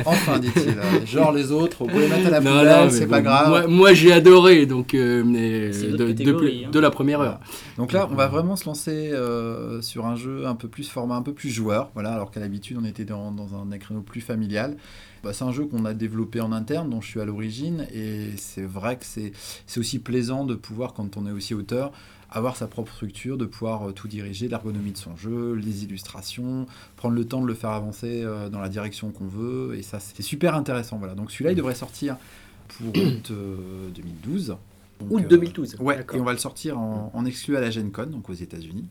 Enfin 0.04 0.38
dit-il. 0.38 1.06
Genre 1.06 1.32
les 1.32 1.50
autres, 1.52 1.78
vous 1.84 1.86
pouvez 1.86 2.02
les 2.02 2.08
mettre 2.08 2.26
à 2.26 2.30
la 2.30 2.40
Non, 2.40 2.58
poubelle, 2.58 2.92
c'est 2.92 3.06
bon, 3.06 3.10
pas 3.10 3.20
grave. 3.22 3.48
Moi, 3.48 3.66
moi, 3.66 3.94
j'ai 3.94 4.12
adoré, 4.12 4.66
donc 4.66 4.94
euh, 4.94 5.22
mais, 5.24 5.72
C'est 5.72 5.86
de, 5.86 5.96
d'autres 5.96 6.04
de- 6.12 6.18
catégories, 6.18 6.64
hein. 6.66 6.70
de 6.70 6.80
la 6.80 6.90
première 6.90 7.20
heure. 7.20 7.40
Donc 7.76 7.92
là, 7.92 8.06
on 8.10 8.14
va 8.14 8.26
vraiment 8.26 8.56
se 8.56 8.66
lancer 8.66 9.10
euh, 9.12 9.80
sur 9.82 10.06
un 10.06 10.16
jeu 10.16 10.46
un 10.46 10.54
peu 10.54 10.68
plus 10.68 10.88
format, 10.88 11.14
un 11.16 11.22
peu 11.22 11.32
plus 11.32 11.50
joueur, 11.50 11.90
voilà, 11.94 12.12
alors 12.12 12.30
qu'à 12.30 12.40
l'habitude, 12.40 12.76
on 12.80 12.84
était 12.84 13.04
dans, 13.04 13.30
dans 13.32 13.48
un 13.54 13.78
créneau 13.78 14.00
plus 14.02 14.20
familial. 14.20 14.76
Bah, 15.24 15.32
c'est 15.32 15.44
un 15.44 15.52
jeu 15.52 15.64
qu'on 15.64 15.84
a 15.84 15.94
développé 15.94 16.40
en 16.40 16.52
interne, 16.52 16.90
dont 16.90 17.00
je 17.00 17.08
suis 17.08 17.20
à 17.20 17.24
l'origine, 17.24 17.86
et 17.92 18.28
c'est 18.36 18.62
vrai 18.66 18.96
que 18.96 19.04
c'est 19.04 19.32
c'est 19.66 19.80
aussi 19.80 19.98
plaisant 19.98 20.44
de 20.44 20.54
pouvoir, 20.54 20.92
quand 20.94 21.16
on 21.16 21.26
est 21.26 21.32
aussi 21.32 21.54
auteur, 21.54 21.90
avoir 22.30 22.56
sa 22.56 22.66
propre 22.66 22.92
structure, 22.92 23.36
de 23.38 23.46
pouvoir 23.46 23.88
euh, 23.88 23.92
tout 23.92 24.08
diriger, 24.08 24.48
l'ergonomie 24.48 24.92
de 24.92 24.98
son 24.98 25.16
jeu, 25.16 25.54
les 25.54 25.84
illustrations, 25.84 26.66
prendre 26.96 27.14
le 27.14 27.24
temps 27.24 27.40
de 27.40 27.46
le 27.46 27.54
faire 27.54 27.70
avancer 27.70 28.22
euh, 28.22 28.48
dans 28.48 28.60
la 28.60 28.68
direction 28.68 29.10
qu'on 29.10 29.26
veut, 29.26 29.74
et 29.76 29.82
ça, 29.82 29.98
c'est 30.00 30.22
super 30.22 30.54
intéressant. 30.54 30.98
Voilà. 30.98 31.14
Donc 31.14 31.30
celui-là, 31.30 31.52
il 31.52 31.56
devrait 31.56 31.74
sortir 31.74 32.16
pour 32.68 32.88
août 32.88 33.28
euh, 33.30 33.88
2012. 33.94 34.56
Donc, 35.00 35.10
Août 35.12 35.22
euh, 35.24 35.28
2012. 35.28 35.76
Ouais, 35.78 35.96
D'accord. 35.96 36.16
et 36.18 36.20
on 36.20 36.24
va 36.24 36.32
le 36.32 36.38
sortir 36.38 36.76
en, 36.78 37.10
en 37.14 37.24
exclu 37.24 37.56
à 37.56 37.60
la 37.60 37.70
Gen 37.70 37.90
Con, 37.92 38.06
donc 38.06 38.28
aux 38.28 38.34
États-Unis. 38.34 38.86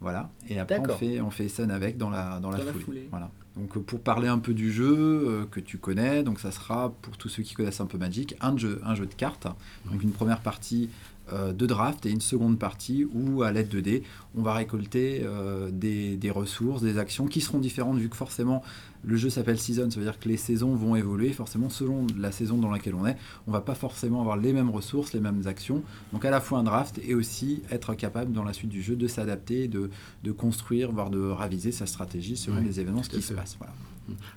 Voilà. 0.00 0.28
Et 0.48 0.58
après, 0.58 0.78
on 0.78 0.88
fait, 0.96 1.20
on 1.22 1.30
fait 1.30 1.48
scène 1.48 1.70
avec 1.70 1.96
dans 1.96 2.10
la, 2.10 2.38
dans 2.40 2.50
la, 2.50 2.58
Dans 2.58 2.64
la 2.64 2.72
foulée. 2.72 2.84
foulée. 2.84 3.08
Voilà. 3.10 3.30
Donc, 3.56 3.74
euh, 3.74 3.80
pour 3.80 4.00
parler 4.00 4.28
un 4.28 4.38
peu 4.38 4.52
du 4.52 4.70
jeu 4.70 4.94
euh, 4.94 5.44
que 5.50 5.58
tu 5.60 5.78
connais, 5.78 6.22
donc 6.22 6.38
ça 6.40 6.50
sera 6.50 6.92
pour 7.00 7.16
tous 7.16 7.30
ceux 7.30 7.42
qui 7.42 7.54
connaissent 7.54 7.80
un 7.80 7.86
peu 7.86 7.96
Magic, 7.96 8.36
un 8.42 8.54
jeu, 8.58 8.82
un 8.84 8.94
jeu 8.94 9.06
de 9.06 9.14
cartes. 9.14 9.46
Donc, 9.90 10.02
une 10.02 10.10
première 10.12 10.40
partie 10.40 10.90
euh, 10.90 11.15
de 11.32 11.66
draft 11.66 12.06
et 12.06 12.10
une 12.10 12.20
seconde 12.20 12.58
partie 12.58 13.04
où, 13.04 13.42
à 13.42 13.52
l'aide 13.52 13.68
de 13.68 13.80
dés, 13.80 14.02
on 14.36 14.42
va 14.42 14.54
récolter 14.54 15.22
euh, 15.24 15.70
des, 15.72 16.16
des 16.16 16.30
ressources, 16.30 16.82
des 16.82 16.98
actions 16.98 17.26
qui 17.26 17.40
seront 17.40 17.58
différentes 17.58 17.98
vu 17.98 18.08
que 18.08 18.16
forcément 18.16 18.62
le 19.04 19.16
jeu 19.16 19.30
s'appelle 19.30 19.58
Season, 19.58 19.88
ça 19.88 20.00
veut 20.00 20.04
dire 20.04 20.18
que 20.18 20.28
les 20.28 20.36
saisons 20.36 20.74
vont 20.74 20.96
évoluer 20.96 21.32
forcément 21.32 21.68
selon 21.68 22.08
la 22.18 22.32
saison 22.32 22.58
dans 22.58 22.70
laquelle 22.70 22.94
on 22.96 23.06
est. 23.06 23.16
On 23.46 23.52
va 23.52 23.60
pas 23.60 23.76
forcément 23.76 24.20
avoir 24.20 24.36
les 24.36 24.52
mêmes 24.52 24.70
ressources, 24.70 25.12
les 25.12 25.20
mêmes 25.20 25.42
actions. 25.46 25.82
Donc 26.12 26.24
à 26.24 26.30
la 26.30 26.40
fois 26.40 26.58
un 26.58 26.64
draft 26.64 27.00
et 27.06 27.14
aussi 27.14 27.62
être 27.70 27.94
capable 27.94 28.32
dans 28.32 28.42
la 28.42 28.52
suite 28.52 28.70
du 28.70 28.82
jeu 28.82 28.96
de 28.96 29.06
s'adapter, 29.06 29.68
de, 29.68 29.90
de 30.24 30.32
construire, 30.32 30.90
voire 30.90 31.10
de 31.10 31.20
raviser 31.20 31.70
sa 31.70 31.86
stratégie 31.86 32.36
selon 32.36 32.58
Oui, 32.58 32.64
les 32.64 32.80
événements 32.80 33.02
qui 33.02 33.22
se 33.22 33.32
passent. 33.32 33.56
Voilà. 33.58 33.74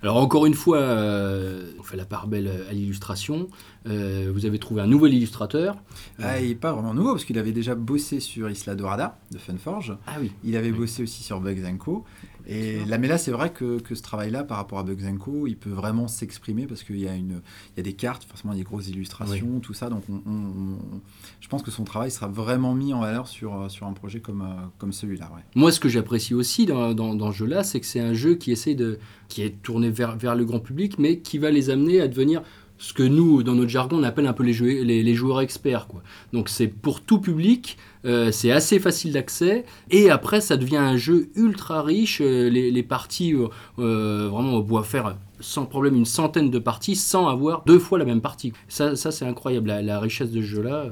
Alors 0.01 0.17
encore 0.17 0.45
une 0.45 0.53
fois, 0.53 0.77
euh, 0.77 1.71
on 1.79 1.83
fait 1.83 1.97
la 1.97 2.05
part 2.05 2.27
belle 2.27 2.51
à 2.69 2.73
l'illustration. 2.73 3.49
Euh, 3.87 4.31
vous 4.33 4.45
avez 4.45 4.59
trouvé 4.59 4.81
un 4.81 4.87
nouvel 4.87 5.13
illustrateur. 5.13 5.75
Ah, 6.21 6.39
il 6.41 6.49
n'est 6.49 6.55
pas 6.55 6.73
vraiment 6.73 6.93
nouveau 6.93 7.11
parce 7.13 7.25
qu'il 7.25 7.37
avait 7.37 7.51
déjà 7.51 7.75
bossé 7.75 8.19
sur 8.19 8.49
Isla 8.49 8.75
Dorada 8.75 9.17
de 9.31 9.37
Funforge. 9.37 9.95
Ah 10.07 10.15
oui. 10.19 10.31
Il 10.43 10.57
avait 10.57 10.71
Oui. 10.71 10.79
bossé 10.79 11.03
aussi 11.03 11.23
sur 11.23 11.39
Bugs 11.39 11.55
Co. 11.77 12.03
Et 12.47 12.83
là, 12.85 12.97
mais 12.97 13.07
là, 13.07 13.17
c'est 13.17 13.31
vrai 13.31 13.51
que, 13.51 13.79
que 13.79 13.95
ce 13.95 14.01
travail-là, 14.01 14.43
par 14.43 14.57
rapport 14.57 14.79
à 14.79 14.83
Bugs 14.83 15.17
Co, 15.19 15.45
il 15.47 15.55
peut 15.57 15.69
vraiment 15.69 16.07
s'exprimer 16.07 16.65
parce 16.67 16.83
qu'il 16.83 16.99
y, 16.99 17.07
a 17.07 17.15
une- 17.15 17.41
il 17.75 17.77
y 17.77 17.79
a 17.79 17.83
des 17.83 17.93
cartes, 17.93 18.23
forcément 18.23 18.53
des 18.53 18.63
grosses 18.63 18.87
illustrations, 18.89 19.59
tout 19.59 19.73
ça. 19.73 19.89
Donc, 19.89 20.03
on- 20.09 20.21
on- 20.25 20.31
on- 20.31 21.01
je 21.39 21.47
pense 21.47 21.61
que 21.63 21.71
son 21.71 21.83
travail 21.83 22.11
sera 22.11 22.27
vraiment 22.27 22.73
mis 22.73 22.93
en 22.93 23.01
valeur 23.01 23.27
sur, 23.27 23.69
sur 23.69 23.87
un 23.87 23.93
projet 23.93 24.19
comme, 24.19 24.41
euh, 24.41 24.65
comme 24.77 24.91
celui-là. 24.93 25.31
ouais. 25.35 25.41
Moi, 25.55 25.71
ce 25.71 25.79
que 25.79 25.89
j'apprécie 25.89 26.33
aussi 26.33 26.65
dans, 26.65 26.93
dans- 26.93 27.15
dans 27.15 27.31
ce 27.31 27.37
jeu-là, 27.37 27.63
c'est 27.63 27.79
que 27.79 27.85
c'est 27.85 27.99
un 27.99 28.13
jeu 28.13 28.35
qui 28.35 28.51
essaie 28.51 28.75
de, 28.75 28.99
qui 29.27 29.41
est 29.43 29.61
tourné 29.61 29.89
vers, 29.91 30.17
vers 30.17 30.35
le 30.35 30.45
grand 30.45 30.59
public, 30.59 30.97
mais 30.97 31.19
qui 31.19 31.37
va 31.37 31.51
les 31.51 31.69
amener 31.69 32.01
à 32.01 32.07
devenir 32.07 32.41
ce 32.79 32.93
que 32.93 33.03
nous, 33.03 33.43
dans 33.43 33.53
notre 33.53 33.69
jargon, 33.69 33.99
on 33.99 34.03
appelle 34.03 34.25
un 34.25 34.33
peu 34.33 34.43
les, 34.43 35.13
joueurs 35.13 35.41
experts. 35.41 35.87
Quoi. 35.87 36.01
Donc 36.33 36.49
c'est 36.49 36.67
pour 36.67 37.01
tout 37.01 37.19
public, 37.19 37.77
euh, 38.05 38.31
c'est 38.31 38.51
assez 38.51 38.79
facile 38.79 39.11
d'accès, 39.11 39.65
et 39.91 40.09
après 40.09 40.41
ça 40.41 40.57
devient 40.57 40.77
un 40.77 40.95
jeu 40.95 41.29
ultra 41.35 41.83
riche. 41.83 42.21
euh, 42.21 42.49
les, 42.49 42.83
parties, 42.83 43.35
euh, 43.35 44.29
vraiment, 44.31 44.55
on 44.55 44.63
peut 44.63 44.81
faire 44.81 45.17
sans 45.41 45.65
problème 45.65 45.95
une 45.95 46.05
centaine 46.05 46.49
de 46.49 46.59
parties 46.59 46.95
sans 46.95 47.27
avoir 47.27 47.63
deux 47.65 47.79
fois 47.79 47.99
la 47.99 48.05
même 48.05 48.21
partie. 48.21 48.53
Ça, 48.69 48.95
c'est 48.95 49.25
incroyable, 49.25 49.67
la, 49.67 49.99
richesse 49.99 50.31
de 50.31 50.41
ce 50.41 50.45
jeu-là. 50.45 50.85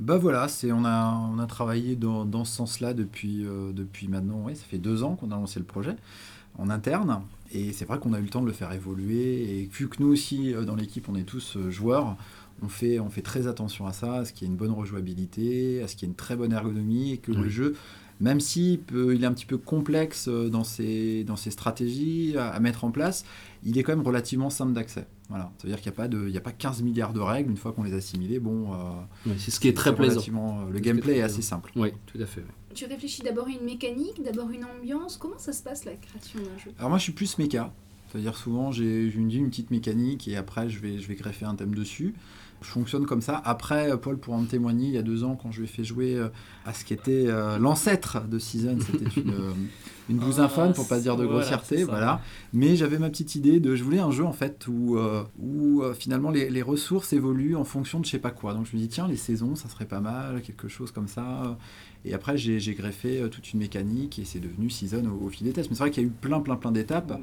Bah 0.00 0.18
voilà, 0.18 0.48
c'est, 0.48 0.70
on, 0.70 0.84
a, 0.84 1.18
on 1.34 1.38
a 1.38 1.46
travaillé 1.46 1.96
dans, 1.96 2.24
dans 2.24 2.44
ce 2.44 2.56
sens-là 2.56 2.92
depuis, 2.92 3.44
depuis 3.72 4.08
maintenant, 4.08 4.42
oui, 4.44 4.56
ça 4.56 4.64
fait 4.68 4.78
deux 4.78 5.02
ans 5.02 5.16
qu'on 5.16 5.30
a 5.30 5.36
lancé 5.36 5.58
le 5.58 5.64
projet 5.64 5.96
en 6.58 6.70
interne. 6.70 7.22
Et 7.54 7.72
c'est 7.72 7.84
vrai 7.84 7.98
qu'on 7.98 8.12
a 8.14 8.18
eu 8.18 8.22
le 8.22 8.28
temps 8.28 8.40
de 8.42 8.46
le 8.46 8.52
faire 8.52 8.72
évoluer. 8.72 9.60
Et 9.60 9.68
vu 9.72 9.88
que 9.88 10.02
nous 10.02 10.08
aussi, 10.08 10.54
euh, 10.54 10.64
dans 10.64 10.74
l'équipe, 10.74 11.08
on 11.08 11.14
est 11.16 11.22
tous 11.24 11.56
euh, 11.56 11.70
joueurs, 11.70 12.16
on 12.62 12.68
fait, 12.68 12.98
on 13.00 13.10
fait 13.10 13.22
très 13.22 13.46
attention 13.46 13.86
à 13.86 13.92
ça, 13.92 14.14
à 14.16 14.24
ce 14.24 14.32
qu'il 14.32 14.46
y 14.46 14.50
ait 14.50 14.52
une 14.52 14.58
bonne 14.58 14.70
rejouabilité, 14.70 15.82
à 15.82 15.88
ce 15.88 15.96
qu'il 15.96 16.06
y 16.06 16.10
ait 16.10 16.12
une 16.12 16.16
très 16.16 16.36
bonne 16.36 16.52
ergonomie 16.52 17.12
et 17.12 17.18
que 17.18 17.32
le 17.32 17.48
jeu, 17.48 17.74
même 18.20 18.40
s'il 18.40 18.78
peut- 18.80 19.14
il 19.14 19.24
est 19.24 19.26
un 19.26 19.32
petit 19.32 19.46
peu 19.46 19.58
complexe 19.58 20.28
euh, 20.28 20.48
dans 20.48 20.64
ses, 20.64 21.24
dans 21.24 21.36
ses 21.36 21.50
stratégies 21.50 22.34
à, 22.38 22.48
à 22.48 22.60
mettre 22.60 22.84
en 22.84 22.90
place, 22.90 23.24
il 23.64 23.76
est 23.78 23.82
quand 23.82 23.94
même 23.96 24.06
relativement 24.06 24.48
simple 24.50 24.72
d'accès. 24.72 25.06
Voilà. 25.28 25.50
Ça 25.58 25.64
veut 25.66 25.70
dire 25.70 25.80
qu'il 25.80 25.90
n'y 25.90 25.94
a, 25.94 25.96
pas 25.96 26.08
de- 26.08 26.24
il 26.28 26.34
y 26.34 26.38
a 26.38 26.42
pas 26.42 26.52
15 26.52 26.82
milliards 26.82 27.12
de 27.14 27.20
règles. 27.20 27.50
Une 27.50 27.56
fois 27.56 27.72
qu'on 27.72 27.82
les 27.82 27.94
a 27.94 27.96
assimilées, 27.96 28.38
bon, 28.38 28.72
euh, 28.74 28.76
c'est 29.38 29.50
ce 29.50 29.58
qui 29.60 29.68
est 29.68 29.76
très 29.76 29.90
plaisant. 30.06 30.20
euh, 30.68 30.70
Le 30.72 30.78
gameplay 30.78 31.16
est 31.18 31.22
assez 31.22 31.42
simple. 31.42 31.72
Oui, 31.74 31.92
tout 32.06 32.18
à 32.20 32.26
fait. 32.26 32.44
Tu 32.74 32.86
réfléchis 32.86 33.22
d'abord 33.22 33.46
à 33.46 33.50
une 33.50 33.64
mécanique, 33.64 34.22
d'abord 34.22 34.50
une 34.50 34.64
ambiance. 34.64 35.16
Comment 35.16 35.38
ça 35.38 35.52
se 35.52 35.62
passe 35.62 35.84
la 35.84 35.92
création 35.94 36.38
d'un 36.40 36.58
jeu? 36.58 36.72
Alors 36.78 36.90
moi, 36.90 36.98
je 36.98 37.04
suis 37.04 37.12
plus 37.12 37.38
méca. 37.38 37.72
C'est-à-dire 38.10 38.36
souvent, 38.36 38.72
j'ai 38.72 39.06
une, 39.06 39.30
une 39.30 39.48
petite 39.48 39.70
mécanique 39.70 40.28
et 40.28 40.36
après, 40.36 40.68
je 40.68 40.80
vais, 40.80 40.98
je 40.98 41.08
vais 41.08 41.14
greffer 41.14 41.46
un 41.46 41.54
thème 41.54 41.74
dessus. 41.74 42.14
Je 42.60 42.68
fonctionne 42.68 43.06
comme 43.06 43.22
ça. 43.22 43.40
Après, 43.44 43.98
Paul 43.98 44.18
pourra 44.18 44.38
me 44.38 44.46
témoigner, 44.46 44.86
il 44.86 44.94
y 44.94 44.98
a 44.98 45.02
deux 45.02 45.24
ans, 45.24 45.34
quand 45.34 45.50
je 45.50 45.58
lui 45.60 45.64
ai 45.64 45.68
fait 45.68 45.82
jouer 45.82 46.14
euh, 46.14 46.28
à 46.64 46.72
ce 46.72 46.84
qui 46.84 46.94
était 46.94 47.24
euh, 47.26 47.58
l'ancêtre 47.58 48.20
de 48.28 48.38
Season, 48.38 48.78
c'était 48.80 49.20
une, 49.20 49.30
euh, 49.34 49.52
une 50.08 50.18
blouse 50.18 50.38
Ah, 50.38 50.44
infâme, 50.44 50.72
pour 50.72 50.86
pas 50.86 51.00
dire 51.00 51.16
de 51.16 51.26
grossièreté. 51.26 51.82
Voilà. 51.82 52.20
Mais 52.52 52.76
j'avais 52.76 52.98
ma 52.98 53.10
petite 53.10 53.34
idée 53.34 53.58
de... 53.58 53.74
Je 53.74 53.82
voulais 53.82 53.98
un 53.98 54.12
jeu, 54.12 54.24
en 54.24 54.32
fait, 54.32 54.68
où, 54.68 54.96
euh, 54.96 55.24
où 55.40 55.82
euh, 55.82 55.92
finalement, 55.92 56.30
les, 56.30 56.50
les 56.50 56.62
ressources 56.62 57.12
évoluent 57.12 57.56
en 57.56 57.64
fonction 57.64 57.98
de 57.98 58.04
je 58.04 58.10
sais 58.10 58.18
pas 58.18 58.30
quoi. 58.30 58.54
Donc 58.54 58.66
je 58.66 58.76
me 58.76 58.80
dis, 58.80 58.88
tiens, 58.88 59.08
les 59.08 59.16
saisons, 59.16 59.56
ça 59.56 59.68
serait 59.68 59.86
pas 59.86 60.00
mal, 60.00 60.42
quelque 60.42 60.68
chose 60.68 60.92
comme 60.92 61.08
ça. 61.08 61.58
Et 62.04 62.14
après, 62.14 62.36
j'ai 62.36 62.74
greffé 62.74 63.20
euh, 63.20 63.28
toute 63.28 63.52
une 63.52 63.60
mécanique 63.60 64.18
et 64.18 64.24
c'est 64.24 64.40
devenu 64.40 64.70
Season 64.70 65.04
au, 65.06 65.26
au 65.26 65.28
fil 65.28 65.46
des 65.46 65.52
tests. 65.52 65.70
Mais 65.70 65.76
c'est 65.76 65.82
vrai 65.84 65.90
qu'il 65.90 66.02
y 66.02 66.06
a 66.06 66.08
eu 66.08 66.12
plein, 66.12 66.40
plein, 66.40 66.56
plein 66.56 66.72
d'étapes. 66.72 67.18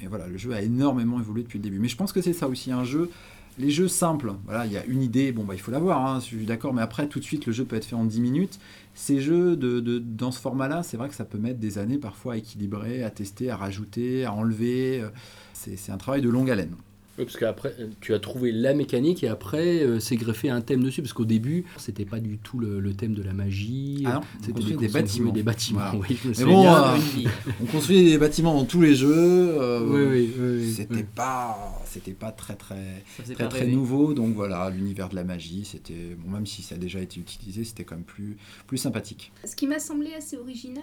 Mais 0.00 0.08
voilà, 0.08 0.26
le 0.26 0.36
jeu 0.36 0.52
a 0.52 0.62
énormément 0.62 1.20
évolué 1.20 1.42
depuis 1.42 1.58
le 1.58 1.62
début. 1.64 1.78
Mais 1.78 1.88
je 1.88 1.96
pense 1.96 2.12
que 2.12 2.20
c'est 2.22 2.32
ça 2.32 2.48
aussi, 2.48 2.72
un 2.72 2.84
jeu. 2.84 3.10
Les 3.56 3.70
jeux 3.70 3.86
simples, 3.86 4.32
voilà, 4.46 4.66
il 4.66 4.72
y 4.72 4.76
a 4.76 4.84
une 4.86 5.00
idée, 5.00 5.30
bon 5.30 5.44
bah 5.44 5.54
il 5.54 5.60
faut 5.60 5.70
l'avoir, 5.70 6.04
hein, 6.04 6.18
je 6.18 6.24
suis 6.24 6.44
d'accord, 6.44 6.74
mais 6.74 6.82
après 6.82 7.06
tout 7.06 7.20
de 7.20 7.24
suite 7.24 7.46
le 7.46 7.52
jeu 7.52 7.64
peut 7.64 7.76
être 7.76 7.84
fait 7.84 7.94
en 7.94 8.04
10 8.04 8.20
minutes. 8.20 8.58
Ces 8.94 9.20
jeux 9.20 9.54
de, 9.54 9.78
de- 9.78 10.00
dans 10.00 10.32
ce 10.32 10.40
format-là, 10.40 10.82
c'est 10.82 10.96
vrai 10.96 11.08
que 11.08 11.14
ça 11.14 11.24
peut 11.24 11.38
mettre 11.38 11.60
des 11.60 11.78
années 11.78 11.98
parfois 11.98 12.32
à 12.32 12.36
équilibrer, 12.38 13.04
à 13.04 13.10
tester, 13.10 13.50
à 13.50 13.56
rajouter, 13.56 14.24
à 14.24 14.32
enlever. 14.32 15.00
euh, 15.02 15.10
c'est 15.52 15.92
un 15.92 15.98
travail 15.98 16.20
de 16.20 16.28
longue 16.28 16.50
haleine. 16.50 16.74
Oui, 17.18 17.24
parce 17.24 17.36
qu'après, 17.36 17.74
tu 18.00 18.12
as 18.12 18.18
trouvé 18.18 18.50
la 18.50 18.74
mécanique 18.74 19.22
et 19.22 19.28
après, 19.28 19.82
euh, 19.84 20.00
c'est 20.00 20.16
greffé 20.16 20.50
un 20.50 20.60
thème 20.60 20.82
dessus. 20.82 21.00
Parce 21.00 21.12
qu'au 21.12 21.24
début, 21.24 21.64
c'était 21.76 22.04
pas 22.04 22.18
du 22.18 22.38
tout 22.38 22.58
le, 22.58 22.80
le 22.80 22.92
thème 22.94 23.14
de 23.14 23.22
la 23.22 23.32
magie. 23.32 24.02
Ah 24.06 24.14
non, 24.14 24.20
on 24.20 24.40
c'était 24.40 24.52
construit 24.52 24.76
des 24.76 24.86
constructions- 24.88 25.00
bâtiments. 25.24 25.32
Des 25.32 25.42
bâtiments, 25.42 25.80
Voilà. 25.80 25.98
oui. 26.08 26.18
je 26.22 26.28
me 26.28 26.34
Mais 26.38 26.44
bon, 26.52 26.66
euh. 26.66 27.28
On 27.62 27.66
construit 27.66 28.04
des 28.04 28.18
bâtiments 28.18 28.54
dans 28.54 28.64
tous 28.64 28.80
les 28.80 28.94
jeux. 28.96 29.12
euh, 29.14 29.80
Oui, 29.86 30.02
oui, 30.02 30.34
oui, 30.38 30.56
oui. 30.64 30.72
C'était 30.72 30.94
Oui. 30.94 31.04
pas, 31.14 31.80
c'était 31.86 32.12
pas 32.12 32.32
très 32.32 32.56
très 32.56 33.02
très 33.22 33.34
pas 33.34 33.46
très 33.46 33.66
nouveau. 33.66 34.12
Donc 34.14 34.34
voilà, 34.34 34.68
l'univers 34.70 35.08
de 35.08 35.14
la 35.14 35.24
magie, 35.24 35.64
c'était 35.64 36.16
bon, 36.18 36.32
même 36.32 36.46
si 36.46 36.62
ça 36.62 36.74
a 36.74 36.78
déjà 36.78 36.98
été 37.00 37.20
utilisé, 37.20 37.62
c'était 37.64 37.84
quand 37.84 37.94
même 37.94 38.04
plus 38.04 38.36
plus 38.66 38.78
sympathique. 38.78 39.30
Ce 39.44 39.54
qui 39.54 39.66
m'a 39.68 39.78
semblé 39.78 40.12
assez 40.14 40.36
original, 40.36 40.82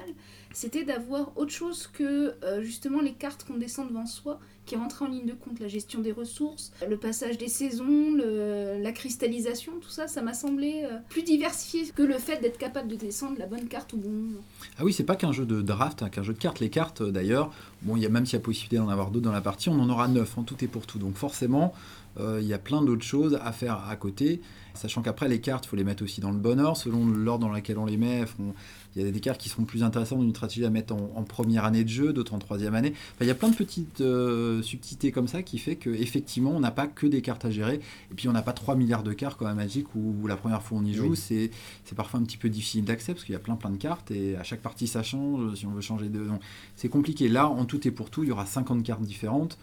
c'était 0.54 0.84
d'avoir 0.86 1.38
autre 1.38 1.52
chose 1.52 1.88
que 1.92 2.36
euh, 2.46 2.62
justement 2.62 3.02
les 3.02 3.14
cartes 3.14 3.44
qu'on 3.46 3.58
descend 3.58 3.90
devant 3.90 4.06
soi, 4.06 4.40
qui 4.66 4.76
rentraient 4.76 5.06
en 5.06 5.10
ligne 5.10 5.26
de 5.26 5.34
compte, 5.34 5.60
la 5.60 5.68
gestion 5.68 6.00
des 6.02 6.12
ressources, 6.12 6.72
le 6.88 6.96
passage 6.98 7.38
des 7.38 7.48
saisons, 7.50 8.16
la 8.16 8.92
cristallisation, 8.92 9.74
tout 9.82 9.90
ça, 9.90 10.08
ça 10.08 10.22
m'a 10.22 10.34
semblé 10.34 10.84
euh, 10.86 10.98
plus 11.10 11.24
diversifié 11.24 11.92
que 11.96 12.04
le 12.04 12.14
fait 12.18 12.40
d'être 12.42 12.58
capable 12.58 12.88
de 12.88 12.96
descendre 12.96 13.38
la 13.40 13.48
bonne 13.48 13.68
carte 13.68 13.94
au 13.94 13.98
bon 13.98 14.10
moment. 14.10 14.40
Ah 14.78 14.84
oui, 14.86 14.94
c'est 14.94 15.04
pas 15.04 15.16
qu'un 15.16 15.32
jeu 15.32 15.46
de 15.46 15.62
draft, 15.62 16.04
hein, 16.04 16.10
qu'un 16.10 16.24
jeu 16.24 16.34
de 16.34 16.38
cartes. 16.40 16.60
Les 16.60 16.70
cartes, 16.70 17.02
euh, 17.02 17.12
d'ailleurs, 17.12 17.52
bon, 17.82 17.98
y 17.98 18.06
a 18.06 18.10
même 18.10 18.26
s'il 18.26 18.34
y 18.34 18.42
a 18.42 18.44
possibilité 18.44 18.78
d'en 18.78 18.90
avoir 18.90 19.12
d'autres 19.12 19.26
dans 19.26 19.32
la 19.32 19.42
partie, 19.42 19.70
on 19.70 19.80
en 19.80 19.90
aura 19.90 20.08
neuf 20.08 20.38
en 20.38 20.44
tout 20.44 20.56
et 20.64 20.68
pour 20.68 20.86
tout. 20.88 21.00
Donc 21.00 21.16
forcément, 21.16 21.74
euh, 22.20 22.40
il 22.42 22.48
y 22.48 22.54
a 22.54 22.60
plein 22.60 22.82
d'autres 22.82 23.04
choses 23.06 23.40
à 23.44 23.52
faire 23.52 23.84
à 23.90 23.96
côté. 23.96 24.42
Sachant 24.74 25.02
qu'après, 25.02 25.28
les 25.28 25.42
cartes, 25.42 25.66
il 25.66 25.70
faut 25.70 25.76
les 25.76 25.84
mettre 25.84 26.04
aussi 26.04 26.22
dans 26.22 26.32
le 26.32 26.38
bon 26.38 26.58
ordre, 26.60 26.78
selon 26.78 27.06
l'ordre 27.06 27.46
dans 27.48 27.54
lequel 27.54 27.78
on 27.78 27.86
les 27.86 27.98
met. 27.98 28.26
feront- 28.26 28.54
Il 28.96 29.02
y 29.02 29.08
a 29.08 29.12
des 29.12 29.20
cartes 29.20 29.40
qui 29.40 29.48
seront 29.50 29.64
plus 29.64 29.84
intéressantes 29.84 30.20
dans 30.20 30.26
une 30.26 30.32
stratégie 30.32 30.66
à 30.66 30.70
mettre 30.70 30.94
en, 30.94 31.12
en 31.16 31.24
première 31.24 31.64
année 31.66 31.84
de 31.84 31.90
jeu, 31.90 32.12
d'autres 32.14 32.34
en 32.34 32.40
troisième 32.40 32.76
année. 32.76 32.94
Enfin, 32.94 33.22
il 33.22 33.28
y 33.28 33.32
a 33.32 33.36
plein 33.36 33.50
de 33.50 33.56
petites 33.56 34.02
euh, 34.02 34.62
subtilités 34.62 35.12
comme 35.12 35.28
ça 35.28 35.44
qui 35.44 35.58
fait 35.60 35.76
qu'effectivement, 35.78 36.52
on 36.52 36.60
n'a 36.60 36.72
pas 36.72 36.88
que 36.88 37.08
des 37.08 37.22
cartes 37.22 37.46
à 37.46 37.52
gérer. 37.52 37.76
Et 38.12 38.14
puis, 38.16 38.28
on 38.28 38.34
n'a 38.34 38.42
pas 38.42 38.54
3 38.54 38.76
milliards 38.76 39.04
de 39.04 39.14
cartes 39.14 39.38
comme 39.38 39.48
à 39.48 39.54
Magic 39.54 39.96
où, 39.96 40.16
où 40.22 40.28
la 40.28 40.36
première 40.36 40.62
fois 40.62 40.78
on 40.80 40.86
y 40.86 40.94
joue, 40.94 41.12
Oui. 41.12 41.18
c'est 41.18 41.52
c'est 41.86 41.96
parfois 41.96 42.20
un 42.20 42.24
petit 42.24 42.38
peu 42.38 42.50
difficile 42.50 42.84
d'accès 42.86 43.14
parce 43.14 43.24
qu'il 43.26 43.34
y 43.34 43.36
a 43.36 43.40
plein 43.40 43.56
plein 43.56 43.70
de 43.70 43.78
cartes 43.78 44.12
et 44.12 44.36
à 44.36 44.44
chaque 44.44 44.62
partie 44.62 44.88
ça 44.88 45.04
change 45.04 45.56
si 45.56 45.66
on 45.66 45.72
veut 45.72 45.82
changer 45.82 46.10
de 46.10 46.24
donc 46.26 46.42
c'est 46.76 46.90
compliqué 46.90 47.28
là 47.30 47.48
en 47.50 47.66
tout 47.66 47.86
et 47.88 47.92
pour 47.92 48.10
tout 48.10 48.24
il 48.24 48.30
y 48.30 48.32
aura 48.32 48.46
50 48.46 48.84
cartes 48.84 49.02
différentes 49.02 49.58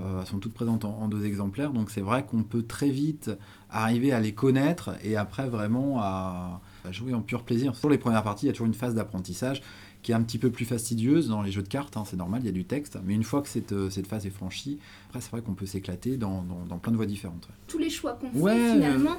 Euh, 0.00 0.24
sont 0.24 0.38
toutes 0.40 0.52
présentes 0.52 0.84
en, 0.84 0.98
en 1.02 1.06
deux 1.06 1.24
exemplaires 1.26 1.70
donc 1.72 1.90
c'est 1.92 2.00
vrai 2.00 2.26
qu'on 2.26 2.42
peut 2.42 2.62
très 2.64 2.90
vite 2.90 3.30
arriver 3.70 4.10
à 4.12 4.18
les 4.18 4.32
connaître 4.34 4.90
et 5.04 5.16
après 5.16 5.48
vraiment 5.48 6.00
à, 6.00 6.60
à 6.84 6.90
jouer 6.90 7.14
en 7.14 7.20
pur 7.22 7.44
plaisir 7.44 7.76
sur 7.76 7.88
les 7.88 7.96
premières 7.96 8.24
parties 8.24 8.46
il 8.46 8.48
y 8.48 8.50
a 8.50 8.52
toujours 8.52 8.66
une 8.66 8.74
phase 8.74 8.96
d'apprentissage 8.96 9.62
qui 10.02 10.10
est 10.10 10.14
un 10.16 10.22
petit 10.22 10.38
peu 10.38 10.50
plus 10.50 10.64
fastidieuse 10.64 11.28
dans 11.28 11.40
les 11.40 11.50
jeux 11.52 11.62
de 11.62 11.68
cartes, 11.68 11.96
hein, 11.96 12.02
c'est 12.04 12.16
normal, 12.16 12.40
il 12.42 12.46
y 12.46 12.48
a 12.48 12.52
du 12.52 12.64
texte, 12.64 12.98
mais 13.04 13.14
une 13.14 13.22
fois 13.24 13.42
que 13.42 13.48
cette, 13.48 13.72
euh, 13.72 13.88
cette 13.90 14.06
phase 14.08 14.24
est 14.26 14.30
franchie, 14.30 14.78
après 15.08 15.20
c'est 15.20 15.30
vrai 15.30 15.40
qu'on 15.40 15.54
peut 15.54 15.66
s'éclater 15.66 16.16
dans, 16.16 16.42
dans- 16.42 16.64
dans 16.68 16.78
plein 16.78 16.90
de 16.92 16.96
voies 16.96 17.06
différentes. 17.06 17.46
ouais. 17.48 17.54
Tous 17.68 17.78
les 17.78 17.90
choix 17.90 18.12
qu'on 18.14 18.30
Ouais, 18.40 18.54
fait 18.56 18.72
finalement 18.74 19.16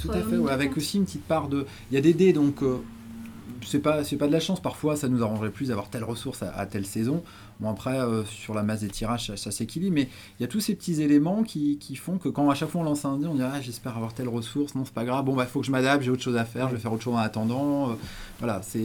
Tout 0.00 0.10
à 0.10 0.20
fait, 0.22 0.36
ouais, 0.38 0.50
avec 0.52 0.76
aussi 0.76 0.98
une 0.98 1.04
petite 1.04 1.24
part 1.24 1.48
de. 1.48 1.66
Il 1.90 1.94
y 1.94 1.96
a 1.96 2.02
des 2.02 2.12
dés, 2.14 2.32
donc 2.34 2.62
euh, 2.62 2.78
c'est 3.64 3.80
pas, 3.80 4.04
c'est 4.04 4.16
pas 4.16 4.26
de 4.26 4.32
la 4.32 4.40
chance. 4.40 4.60
Parfois, 4.60 4.96
ça 4.96 5.08
nous 5.08 5.22
arrangerait 5.22 5.50
plus 5.50 5.68
d'avoir 5.68 5.88
telle 5.90 6.04
ressource 6.04 6.42
à, 6.42 6.50
à 6.50 6.66
telle 6.66 6.86
saison. 6.86 7.22
Bon, 7.60 7.70
après, 7.70 8.00
euh, 8.00 8.24
sur 8.24 8.54
la 8.54 8.62
masse 8.64 8.80
des 8.80 8.88
tirages, 8.88 9.28
ça, 9.28 9.36
ça 9.36 9.50
s'équilibre, 9.52 9.94
mais 9.94 10.08
il 10.38 10.42
y 10.42 10.44
a 10.44 10.48
tous 10.48 10.58
ces 10.58 10.74
petits 10.74 11.00
éléments 11.00 11.44
qui, 11.44 11.78
qui 11.78 11.94
font 11.94 12.18
que 12.18 12.28
quand 12.28 12.50
à 12.50 12.54
chaque 12.56 12.70
fois 12.70 12.80
on 12.80 12.84
lance 12.84 13.04
un 13.04 13.18
dé, 13.18 13.26
on 13.26 13.36
dit 13.36 13.42
ah, 13.42 13.60
j'espère 13.60 13.96
avoir 13.96 14.14
telle 14.14 14.28
ressource, 14.28 14.74
non, 14.74 14.84
c'est 14.84 14.94
pas 14.94 15.04
grave, 15.04 15.24
bon, 15.24 15.36
bah, 15.36 15.44
il 15.46 15.50
faut 15.50 15.60
que 15.60 15.66
je 15.66 15.70
m'adapte, 15.70 16.02
j'ai 16.02 16.10
autre 16.10 16.22
chose 16.22 16.36
à 16.36 16.44
faire, 16.44 16.68
je 16.70 16.74
vais 16.74 16.80
faire 16.80 16.92
autre 16.92 17.04
chose 17.04 17.14
en 17.14 17.18
attendant. 17.18 17.90
euh, 17.90 17.94
voilà, 18.40 18.60
c'est. 18.62 18.80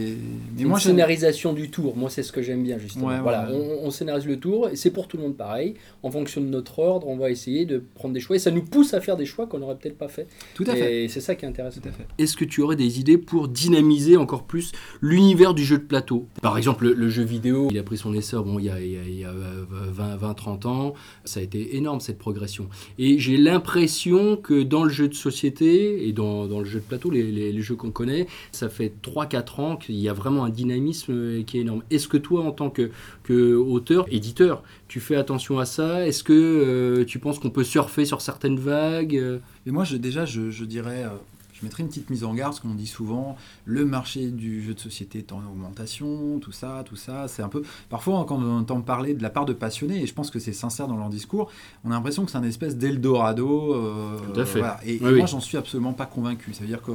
Mais 0.56 0.62
une 0.62 0.68
moi, 0.68 0.80
scénarisation 0.80 1.54
du 1.54 1.72
tour, 1.72 1.96
moi 1.98 2.12
c'est 2.12 2.22
ce 2.22 2.32
que 2.32 2.44
j'aime 2.44 2.62
bien 2.62 2.78
justement. 2.78 3.08
Ouais, 3.08 3.20
voilà, 3.20 3.50
ouais. 3.50 3.80
On, 3.82 3.88
on 3.88 3.90
scénarise 3.92 4.28
le 4.28 4.40
tour 4.40 4.70
et 4.70 4.76
c'est 4.76 4.92
pour 4.92 5.08
tout 5.08 5.18
le 5.18 5.24
monde 5.24 5.36
pareil. 5.36 5.74
En 6.04 6.12
fonction 6.12 6.40
de 6.42 6.46
notre 6.48 6.78
ordre, 6.78 7.08
on 7.08 7.18
va 7.18 7.32
essayer 7.32 7.66
de 7.66 7.84
prendre 7.96 8.14
des 8.14 8.20
choix 8.20 8.36
et 8.36 8.40
ça 8.40 8.52
nous 8.52 8.64
pousse 8.64 8.94
à 8.94 9.02
faire 9.02 9.18
des 9.18 9.26
choix 9.26 9.48
qu'on 9.48 9.58
n'aurait 9.58 9.78
peut-être 9.78 9.98
pas 9.98 10.10
fait. 10.10 10.28
Tout 10.54 10.66
à 10.68 10.76
fait. 10.76 11.06
Et 11.06 11.08
c'est 11.08 11.22
ça 11.22 11.34
qui 11.34 11.46
est 11.46 11.48
intéressant. 11.48 11.82
Tout 11.82 11.90
à 11.90 11.92
fait. 11.92 12.06
Est-ce 12.20 12.38
que 12.38 12.46
tu 12.46 12.62
aurais 12.62 12.76
des 12.76 13.00
idées 13.00 13.18
pour 13.18 13.48
dynamiser 13.48 14.18
encore 14.18 14.44
plus 14.48 14.72
l'univers 15.02 15.54
du 15.54 15.64
jeu 15.64 15.78
de 15.78 15.84
plateau 15.84 16.28
Par 16.42 16.58
exemple, 16.58 16.88
le, 16.90 17.10
jeu 17.10 17.24
vidéo, 17.24 17.68
il 17.72 17.78
a 17.78 17.84
pris 17.84 17.98
son 17.98 18.14
essor 18.14 18.44
bon, 18.44 18.60
il 18.60 18.66
y 18.66 18.70
a, 18.70 18.80
il 18.80 18.92
y 18.92 18.98
a- 18.98 19.04
il 19.04 19.20
y 19.20 19.24
a, 19.24 19.30
euh, 19.30 19.66
20, 19.70 20.16
20, 20.18 20.34
30 20.34 20.66
ans. 20.66 20.94
Ça 21.26 21.40
a 21.40 21.44
été 21.44 21.76
énorme 21.76 22.00
cette 22.00 22.18
progression. 22.18 22.70
Et 22.98 23.20
j'ai 23.20 23.38
l'impression 23.38 24.38
que 24.38 24.64
dans 24.64 24.84
le 24.84 24.90
jeu 24.90 25.08
de 25.08 25.14
société 25.14 26.08
et 26.08 26.14
dans, 26.14 26.46
le 26.46 26.66
jeu 26.66 26.80
de 26.80 26.86
plateau, 26.86 27.10
les, 27.10 27.62
jeux 27.62 27.76
qu'on 27.76 27.92
connaît, 27.92 28.28
ça 28.52 28.70
fait 28.70 28.94
3-4 29.02 29.62
ans 29.62 29.76
qu'il 29.78 29.96
y 29.96 30.10
a 30.10 30.14
vraiment 30.14 30.46
un 30.46 30.50
dynamisme 30.50 31.12
euh, 31.14 31.44
qui 31.44 31.58
est 31.58 31.62
énorme. 31.62 31.84
Est-ce 31.90 32.08
que 32.08 32.18
toi, 32.18 32.44
en 32.44 32.52
tant 32.52 32.70
que, 32.70 32.92
que 33.24 33.56
auteur, 33.56 34.06
éditeur, 34.12 34.64
tu 34.88 35.00
fais 35.00 35.16
attention 35.16 35.60
à 35.60 35.66
ça? 35.66 36.08
Est-ce 36.08 36.24
que 36.24 36.34
euh, 36.34 37.06
tu 37.06 37.20
penses 37.20 37.40
qu'on 37.40 37.50
peut 37.50 37.64
surfer 37.64 38.06
sur 38.06 38.22
certaines 38.22 38.60
vagues? 38.60 39.40
Et 39.66 39.72
moi, 39.72 39.84
je, 39.84 39.98
déjà, 39.98 40.26
je, 40.26 40.64
dirais, 40.64 41.06
je 41.60 41.66
mettrais 41.66 41.84
une 41.84 41.90
petite 41.90 42.10
mise 42.10 42.24
en 42.24 42.34
garde, 42.34 42.52
parce 42.54 42.60
qu'on 42.60 42.76
dit 42.76 42.88
souvent, 42.88 43.36
le 43.66 43.84
marché 43.86 44.28
du 44.30 44.62
jeu 44.64 44.74
de 44.74 44.80
société 44.80 45.20
est 45.20 45.32
en 45.32 45.40
augmentation, 45.40 46.40
tout 46.40 46.52
ça, 46.52 46.84
tout 46.86 46.96
ça. 46.96 47.28
C'est 47.28 47.42
un 47.42 47.50
peu. 47.50 47.64
Parfois, 47.90 48.26
quand 48.28 48.38
on 48.38 48.60
entend 48.60 48.82
parler 48.82 49.14
de 49.14 49.24
la 49.24 49.30
part 49.30 49.46
de 49.46 49.54
passionnés, 49.54 50.02
et 50.04 50.08
je 50.08 50.14
pense 50.14 50.30
que 50.30 50.40
c'est 50.40 50.54
sincère 50.54 50.88
dans 50.88 50.98
leur 50.98 51.10
discours, 51.10 51.50
on 51.84 51.92
a 51.92 51.94
l'impression 51.96 52.26
que 52.26 52.32
c'est 52.32 52.38
un 52.38 52.44
espèce 52.44 52.78
d'Eldorado. 52.78 53.74
euh, 53.74 54.18
Tout 54.34 54.40
à 54.40 54.46
fait. 54.46 54.60
voilà. 54.60 54.80
Et, 54.86 54.96
et 54.96 55.00
Oui, 55.04 55.18
moi, 55.18 55.26
j'en 55.26 55.40
suis 55.40 55.58
absolument 55.58 55.94
pas 55.94 56.06
convaincu. 56.06 56.54
Ça 56.54 56.62
veut 56.62 56.68
dire 56.68 56.82
que 56.82 56.92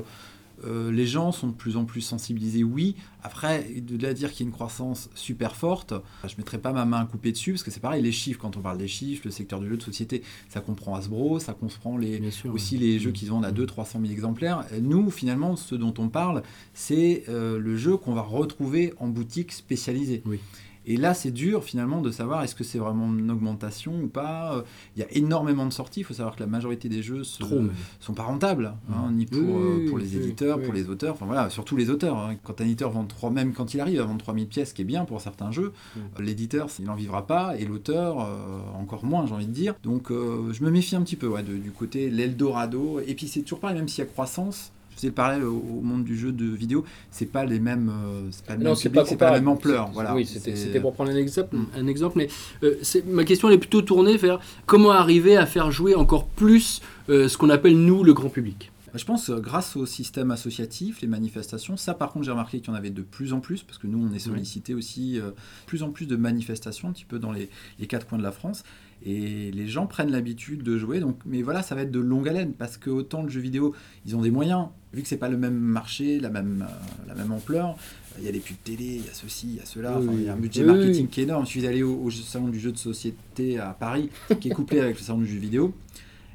euh, 0.64 0.90
les 0.90 1.06
gens 1.06 1.32
sont 1.32 1.48
de 1.48 1.52
plus 1.52 1.76
en 1.76 1.84
plus 1.84 2.00
sensibilisés, 2.00 2.64
oui. 2.64 2.96
Après, 3.22 3.64
de 3.80 4.00
là 4.02 4.10
à 4.10 4.14
dire 4.14 4.32
qu'il 4.32 4.40
y 4.40 4.42
a 4.44 4.48
une 4.48 4.54
croissance 4.54 5.08
super 5.14 5.54
forte, 5.56 5.94
je 6.24 6.32
ne 6.32 6.38
mettrai 6.38 6.58
pas 6.58 6.72
ma 6.72 6.84
main 6.84 7.00
à 7.00 7.04
couper 7.04 7.32
dessus, 7.32 7.52
parce 7.52 7.62
que 7.62 7.70
c'est 7.70 7.80
pareil, 7.80 8.02
les 8.02 8.12
chiffres, 8.12 8.40
quand 8.40 8.56
on 8.56 8.60
parle 8.60 8.78
des 8.78 8.88
chiffres, 8.88 9.22
le 9.24 9.30
secteur 9.30 9.60
du 9.60 9.68
jeu 9.68 9.76
de 9.76 9.82
société, 9.82 10.22
ça 10.48 10.60
comprend 10.60 10.94
Hasbro, 10.94 11.38
ça 11.38 11.52
comprend 11.52 11.96
les, 11.96 12.18
Bien 12.18 12.30
sûr. 12.30 12.52
aussi 12.52 12.78
les 12.78 12.98
jeux 12.98 13.12
qui 13.12 13.26
se 13.26 13.30
vendent 13.30 13.44
à 13.44 13.52
200-300 13.52 14.00
000 14.00 14.04
exemplaires. 14.06 14.64
Nous, 14.80 15.10
finalement, 15.10 15.56
ce 15.56 15.74
dont 15.74 15.94
on 15.98 16.08
parle, 16.08 16.42
c'est 16.74 17.24
euh, 17.28 17.58
le 17.58 17.76
jeu 17.76 17.96
qu'on 17.96 18.14
va 18.14 18.22
retrouver 18.22 18.92
en 18.98 19.08
boutique 19.08 19.52
spécialisée. 19.52 20.22
Oui. 20.26 20.40
Et 20.86 20.96
là, 20.96 21.14
c'est 21.14 21.30
dur 21.30 21.62
finalement 21.64 22.00
de 22.00 22.10
savoir 22.10 22.42
est-ce 22.42 22.54
que 22.54 22.64
c'est 22.64 22.78
vraiment 22.78 23.06
une 23.06 23.30
augmentation 23.30 23.92
ou 24.02 24.08
pas. 24.08 24.64
Il 24.96 25.00
y 25.00 25.02
a 25.04 25.06
énormément 25.12 25.64
de 25.66 25.72
sorties. 25.72 26.00
Il 26.00 26.04
faut 26.04 26.14
savoir 26.14 26.34
que 26.34 26.40
la 26.40 26.46
majorité 26.48 26.88
des 26.88 27.02
jeux 27.02 27.22
se- 27.24 27.38
Trop, 27.38 27.56
même. 27.60 27.72
sont 28.00 28.14
pas 28.14 28.24
rentables, 28.24 28.74
hein, 28.90 29.10
ni 29.12 29.26
pour, 29.26 29.40
Oui, 29.40 29.84
euh, 29.86 29.88
pour 29.88 29.98
les 29.98 30.16
éditeurs, 30.16 30.58
oui. 30.58 30.64
pour 30.64 30.74
les 30.74 30.88
auteurs, 30.88 31.14
enfin 31.14 31.26
voilà, 31.26 31.50
surtout 31.50 31.76
les 31.76 31.88
auteurs. 31.90 32.16
hein. 32.18 32.34
Quand 32.42 32.60
un 32.60 32.64
éditeur 32.64 32.90
vend 32.90 33.04
3, 33.04 33.30
même 33.30 33.52
quand 33.52 33.74
il 33.74 33.80
arrive 33.80 34.00
à 34.00 34.04
vendre 34.04 34.18
3000 34.22 34.48
pièces, 34.48 34.70
ce 34.70 34.74
qui 34.74 34.82
est 34.82 34.84
bien 34.86 35.04
pour 35.04 35.20
certains 35.20 35.52
jeux, 35.52 35.72
Mm. 35.94 35.98
euh, 36.18 36.22
l'éditeur, 36.22 36.68
il 36.78 36.84
n'en 36.86 36.94
vivra 36.94 37.26
pas, 37.26 37.56
et 37.58 37.64
l'auteur, 37.64 38.20
euh, 38.20 38.60
encore 38.74 39.04
moins, 39.04 39.24
j'ai 39.26 39.34
envie 39.34 39.46
de 39.46 39.52
dire. 39.52 39.74
Donc 39.84 40.10
euh, 40.10 40.52
je 40.52 40.64
me 40.64 40.70
méfie 40.70 40.96
un 40.96 41.02
petit 41.02 41.16
peu 41.16 41.28
ouais, 41.28 41.42
de- 41.44 41.56
du 41.58 41.70
côté 41.70 42.10
l'Eldorado. 42.10 43.00
Et 43.06 43.14
puis 43.14 43.28
c'est 43.28 43.42
toujours 43.42 43.60
pareil, 43.60 43.76
même 43.76 43.88
s'il 43.88 44.02
y 44.04 44.06
a 44.06 44.10
croissance. 44.10 44.72
Je 44.92 44.96
faisais 44.96 45.08
le 45.08 45.14
parallèle 45.14 45.44
au, 45.44 45.56
au 45.56 45.80
monde 45.80 46.04
du 46.04 46.16
jeu 46.16 46.32
de 46.32 46.44
vidéo, 46.44 46.84
c'est 47.10 47.26
pas 47.26 47.44
les 47.44 47.58
mêmes, 47.60 47.90
euh, 47.90 48.28
c'est 48.30 48.44
pas 48.46 48.56
le 48.56 48.62
Non, 48.64 48.74
public, 48.76 48.94
pas 48.94 49.04
c'est 49.04 49.16
pas 49.16 49.30
la 49.30 49.38
même 49.40 49.48
ampleur. 49.48 49.90
Voilà. 49.92 50.14
Oui, 50.14 50.24
c'était 50.26 50.80
pour 50.80 50.92
prendre 50.92 51.10
un 51.10 51.16
exemple, 51.16 51.56
Mm. 51.56 51.66
un 51.76 51.86
exemple 51.86 52.18
mais 52.18 52.28
euh, 52.62 52.76
ma 53.06 53.24
question 53.24 53.48
elle 53.48 53.54
est 53.54 53.58
plutôt 53.58 53.82
tournée 53.82 54.16
vers 54.16 54.38
comment 54.66 54.90
arriver 54.92 55.36
à 55.36 55.46
faire 55.46 55.70
jouer 55.70 55.94
encore 55.94 56.26
plus 56.26 56.80
euh, 57.08 57.28
ce 57.28 57.36
qu'on 57.36 57.50
appelle 57.50 57.76
nous 57.76 58.04
le 58.04 58.12
grand 58.14 58.28
public. 58.28 58.70
Je 58.94 59.06
pense 59.06 59.30
grâce 59.30 59.74
au 59.76 59.86
système 59.86 60.30
associatif, 60.30 61.00
les 61.00 61.08
manifestations, 61.08 61.78
ça 61.78 61.94
par 61.94 62.12
contre 62.12 62.26
j'ai 62.26 62.30
remarqué 62.30 62.60
qu'il 62.60 62.68
y 62.68 62.70
en 62.70 62.74
avait 62.74 62.90
de 62.90 63.00
plus 63.00 63.32
en 63.32 63.40
plus, 63.40 63.62
parce 63.62 63.78
que 63.78 63.86
nous 63.86 64.06
on 64.06 64.12
est 64.14 64.18
sollicité 64.18 64.74
aussi 64.74 65.18
euh, 65.18 65.30
plus 65.66 65.82
en 65.82 65.88
plus 65.90 66.04
de 66.06 66.14
manifestations 66.16 66.88
un 66.88 66.92
petit 66.92 67.06
peu 67.06 67.18
dans 67.18 67.32
les, 67.32 67.48
les 67.78 67.86
quatre 67.86 68.06
coins 68.06 68.18
de 68.18 68.22
la 68.22 68.32
France, 68.32 68.64
et 69.04 69.50
les 69.50 69.66
gens 69.66 69.86
prennent 69.86 70.10
l'habitude 70.10 70.62
de 70.62 70.78
jouer, 70.78 71.00
donc, 71.00 71.16
mais 71.26 71.42
voilà 71.42 71.62
ça 71.62 71.74
va 71.74 71.82
être 71.82 71.90
de 71.90 72.00
longue 72.00 72.28
haleine, 72.28 72.52
parce 72.52 72.76
que 72.76 72.90
autant 72.90 73.22
le 73.22 73.28
jeu 73.28 73.40
vidéo, 73.40 73.74
ils 74.06 74.16
ont 74.16 74.22
des 74.22 74.30
moyens, 74.30 74.66
vu 74.92 75.02
que 75.02 75.08
c'est 75.08 75.16
pas 75.16 75.28
le 75.28 75.36
même 75.36 75.58
marché, 75.58 76.20
la 76.20 76.30
même, 76.30 76.66
euh, 76.68 77.08
la 77.08 77.14
même 77.14 77.32
ampleur, 77.32 77.70
euh, 77.70 78.18
il 78.18 78.24
y 78.24 78.28
a 78.28 78.32
des 78.32 78.40
pubs 78.40 78.56
télé, 78.62 78.84
il 78.84 79.06
y 79.06 79.08
a 79.08 79.14
ceci, 79.14 79.46
il 79.50 79.56
y 79.56 79.60
a 79.60 79.64
cela, 79.64 79.98
Oui, 79.98 80.06
enfin, 80.08 80.18
il 80.18 80.24
y 80.24 80.28
a 80.28 80.32
un 80.34 80.36
budget 80.36 80.62
Oui, 80.62 80.66
marketing 80.68 81.04
oui. 81.04 81.08
qui 81.10 81.20
est 81.20 81.24
énorme. 81.24 81.44
Je 81.46 81.50
suis 81.50 81.66
allé 81.66 81.82
au, 81.82 81.94
au 82.02 82.10
salon 82.10 82.48
du 82.48 82.60
jeu 82.60 82.70
de 82.72 82.76
société 82.78 83.58
à 83.58 83.76
Paris, 83.78 84.10
qui 84.40 84.48
est 84.48 84.52
couplé 84.52 84.80
avec 84.80 84.98
le 84.98 85.02
salon 85.02 85.20
du 85.20 85.26
jeu 85.26 85.38
vidéo. 85.38 85.74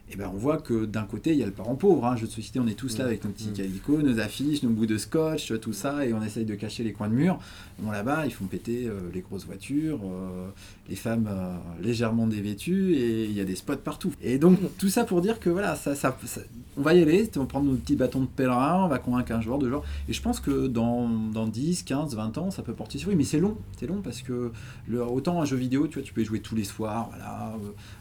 Et 0.10 0.16
ben 0.16 0.32
on 0.34 0.38
voit 0.38 0.58
que 0.58 0.86
d'un 0.86 1.04
côté, 1.04 1.32
il 1.34 1.38
y 1.38 1.44
a 1.44 1.46
le 1.46 1.52
parent 1.52 1.76
pauvre. 1.76 2.06
Hein. 2.06 2.16
Jeu 2.16 2.28
de 2.28 2.32
société, 2.32 2.60
on 2.62 2.68
est 2.68 2.76
tous 2.76 2.98
là 2.98 3.06
avec 3.06 3.26
nos 3.26 3.30
petits 3.32 3.50
Mm. 3.50 3.54
calicots, 3.54 4.02
nos 4.02 4.20
affiches, 4.20 4.64
nos 4.64 4.70
bouts 4.70 4.86
de 4.86 4.98
scotch, 4.98 5.52
tout 5.60 5.74
ça, 5.74 6.06
et 6.06 6.14
on 6.14 6.24
essaye 6.24 6.46
de 6.46 6.56
cacher 6.56 6.84
les 6.84 6.94
coins 6.94 7.10
de 7.10 7.14
mur. 7.14 7.40
Bon, 7.80 7.92
là-bas, 7.92 8.26
ils 8.26 8.32
font 8.32 8.46
péter 8.46 8.88
euh, 8.88 9.00
les 9.14 9.20
grosses 9.22 9.46
voitures, 9.46 10.00
euh, 10.06 10.48
les 10.90 10.96
femmes 10.96 11.28
euh, 11.30 11.56
légèrement 11.84 12.26
dévêtues, 12.26 12.96
et 12.96 13.26
il 13.26 13.34
y 13.34 13.42
a 13.42 13.46
des 13.46 13.56
spots 13.56 13.76
partout. 13.78 14.14
Et 14.22 14.38
donc, 14.38 14.58
tout 14.78 14.88
ça 14.90 15.04
pour 15.04 15.22
dire 15.22 15.40
que 15.42 15.50
voilà, 15.50 15.76
ça, 15.76 15.94
ça- 15.94 16.18
ça- 16.26 16.42
on 16.78 16.82
va 16.84 16.94
y 16.94 17.02
aller, 17.02 17.30
on 17.36 17.40
va 17.42 17.46
prendre 17.46 17.66
nos 17.70 17.76
petits 17.76 17.96
bâtons 17.98 18.22
de 18.22 18.28
pèlerin, 18.28 18.86
on 18.86 18.88
va 18.88 19.00
convaincre 19.00 19.32
un 19.34 19.42
joueur, 19.42 19.60
deux 19.60 19.68
joueurs. 19.68 19.84
Et 20.08 20.14
je 20.14 20.22
pense 20.22 20.40
que 20.40 20.68
dans, 20.68 21.10
dans 21.10 21.48
10, 21.48 21.84
15, 21.84 22.16
20 22.16 22.38
ans, 22.38 22.50
ça 22.52 22.62
peut 22.64 22.74
porter 22.74 22.98
sur 22.98 23.10
lui. 23.10 23.18
Mais 23.18 23.24
c'est 23.26 23.40
long, 23.40 23.58
c'est 23.80 23.88
long 23.88 24.02
parce 24.02 24.22
que 24.22 24.52
le, 24.88 25.04
autant 25.04 25.42
un 25.42 25.46
jeu 25.46 25.58
vidéo, 25.58 25.88
tu 25.88 25.96
vois, 25.96 26.04
tu 26.04 26.14
peux 26.14 26.22
y 26.22 26.26
jouer 26.26 26.40
tous 26.40 26.56
les 26.56 26.64
soirs, 26.64 27.10
voilà. 27.10 27.56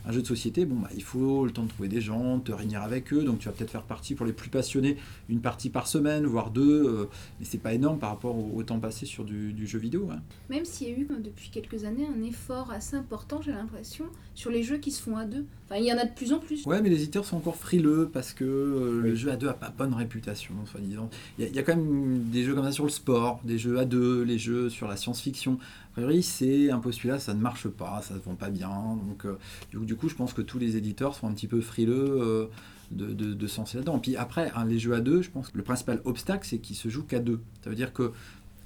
un 0.07 0.13
jeu 0.13 0.23
de 0.23 0.27
société, 0.27 0.67
bon, 0.67 0.77
bah, 0.77 0.91
il 0.95 1.03
faut 1.03 1.45
le 1.47 1.51
temps 1.53 1.65
de 1.65 1.69
trouver 1.69 1.89
des 1.89 1.96
gens, 2.01 2.39
te 2.41 2.53
réunir 2.53 2.83
avec 2.83 3.13
eux. 3.13 3.23
Donc 3.23 3.39
tu 3.39 3.47
vas 3.49 3.53
peut-être 3.53 3.71
faire 3.71 3.83
partie, 3.83 4.15
pour 4.15 4.27
les 4.27 4.33
plus 4.33 4.51
passionnés, 4.51 4.97
une 5.29 5.41
partie 5.41 5.71
par 5.71 5.87
semaine, 5.87 6.27
voire 6.27 6.51
deux. 6.51 6.85
euh, 6.87 7.09
mais 7.39 7.47
c'est 7.47 7.59
pas 7.59 7.75
énorme 7.75 7.99
par 7.99 8.11
rapport 8.11 8.37
au, 8.37 8.53
au 8.57 8.63
temps 8.63 8.79
passé 8.81 9.07
sur 9.07 9.25
du, 9.25 9.53
du 9.53 9.67
jeu 9.67 9.79
vidéo. 9.79 10.09
hein. 10.13 10.21
Même 10.51 10.65
s'il 10.65 10.89
y 10.89 10.93
a 10.93 10.97
eu 10.99 11.09
euh, 11.11 11.19
depuis 11.19 11.51
quelques 11.51 11.85
années 11.85 12.07
un 12.07 12.23
effort 12.23 12.71
assez 12.71 12.97
important, 12.97 13.41
j'ai 13.43 13.53
l'impression, 13.53 14.07
sur 14.35 14.51
les 14.51 14.63
jeux 14.63 14.79
qui 14.79 14.91
se 14.91 15.03
font 15.03 15.17
à 15.17 15.25
deux. 15.25 15.45
Enfin, 15.69 15.81
il 15.81 15.87
y 15.87 15.93
en 15.93 15.99
a 15.99 16.05
de 16.05 16.15
plus 16.15 16.33
en 16.33 16.39
plus. 16.39 16.65
Ouais, 16.65 16.81
mais 16.81 16.89
les 16.91 17.03
éditeurs 17.03 17.25
sont 17.25 17.37
encore 17.37 17.57
frileux 17.57 18.09
parce 18.13 18.33
que 18.33 18.45
euh, 18.45 19.01
le 19.01 19.15
jeu 19.17 19.31
à 19.33 19.37
deux 19.37 19.49
a 19.49 19.53
pas 19.55 19.73
bonne 19.77 19.95
réputation, 19.95 20.55
soi-disant. 20.67 21.11
Il 21.39 21.49
y, 21.49 21.51
y 21.53 21.59
a 21.59 21.63
quand 21.65 21.77
même 21.77 22.23
des 22.31 22.45
jeux 22.45 22.55
comme 22.55 22.65
ça 22.65 22.71
sur 22.73 22.85
le 22.85 22.91
sport, 22.91 23.41
des 23.45 23.59
jeux 23.59 23.79
à 23.79 23.85
deux, 23.85 24.23
les 24.23 24.39
jeux 24.39 24.71
sur 24.71 24.87
la 24.87 24.97
science-fiction. 24.97 25.59
Priori, 25.97 26.23
c'est 26.23 26.71
un 26.71 26.79
postulat, 26.79 27.19
ça 27.19 27.33
ne 27.33 27.41
marche 27.41 27.69
pas, 27.69 28.03
ça 28.03 28.13
ne 28.13 28.19
vend 28.19 28.35
pas 28.35 28.51
bien. 28.51 28.69
Donc, 28.69 29.25
euh, 29.25 29.39
du, 29.71 29.79
coup, 29.79 29.85
du 29.87 29.97
coup, 29.97 30.09
je 30.11 30.15
pense 30.15 30.35
que 30.35 30.43
tous 30.43 30.59
les 30.59 30.77
éditeurs 30.77 31.15
sont 31.15 31.27
un 31.27 31.33
petit 31.33 31.47
peu 31.47 31.63
frileux 31.63 32.19
euh, 32.21 32.47
de, 32.91 33.15
de, 33.15 33.47
là-dedans. 33.47 33.99
Puis 33.99 34.15
après, 34.15 34.53
hein, 34.55 34.67
les 34.67 34.79
jeux 34.79 34.93
à 34.93 35.01
deux, 35.01 35.23
je 35.23 35.31
pense 35.31 35.49
que 35.49 35.57
le 35.57 35.63
principal 35.63 36.03
obstacle, 36.05 36.47
c'est 36.47 36.59
qu'ils 36.59 36.77
se 36.77 36.91
jouent 36.91 37.07
qu'à 37.07 37.19
deux. 37.19 37.41
Ça 37.65 37.71
veut 37.71 37.77
dire 37.77 37.95
que 37.95 38.13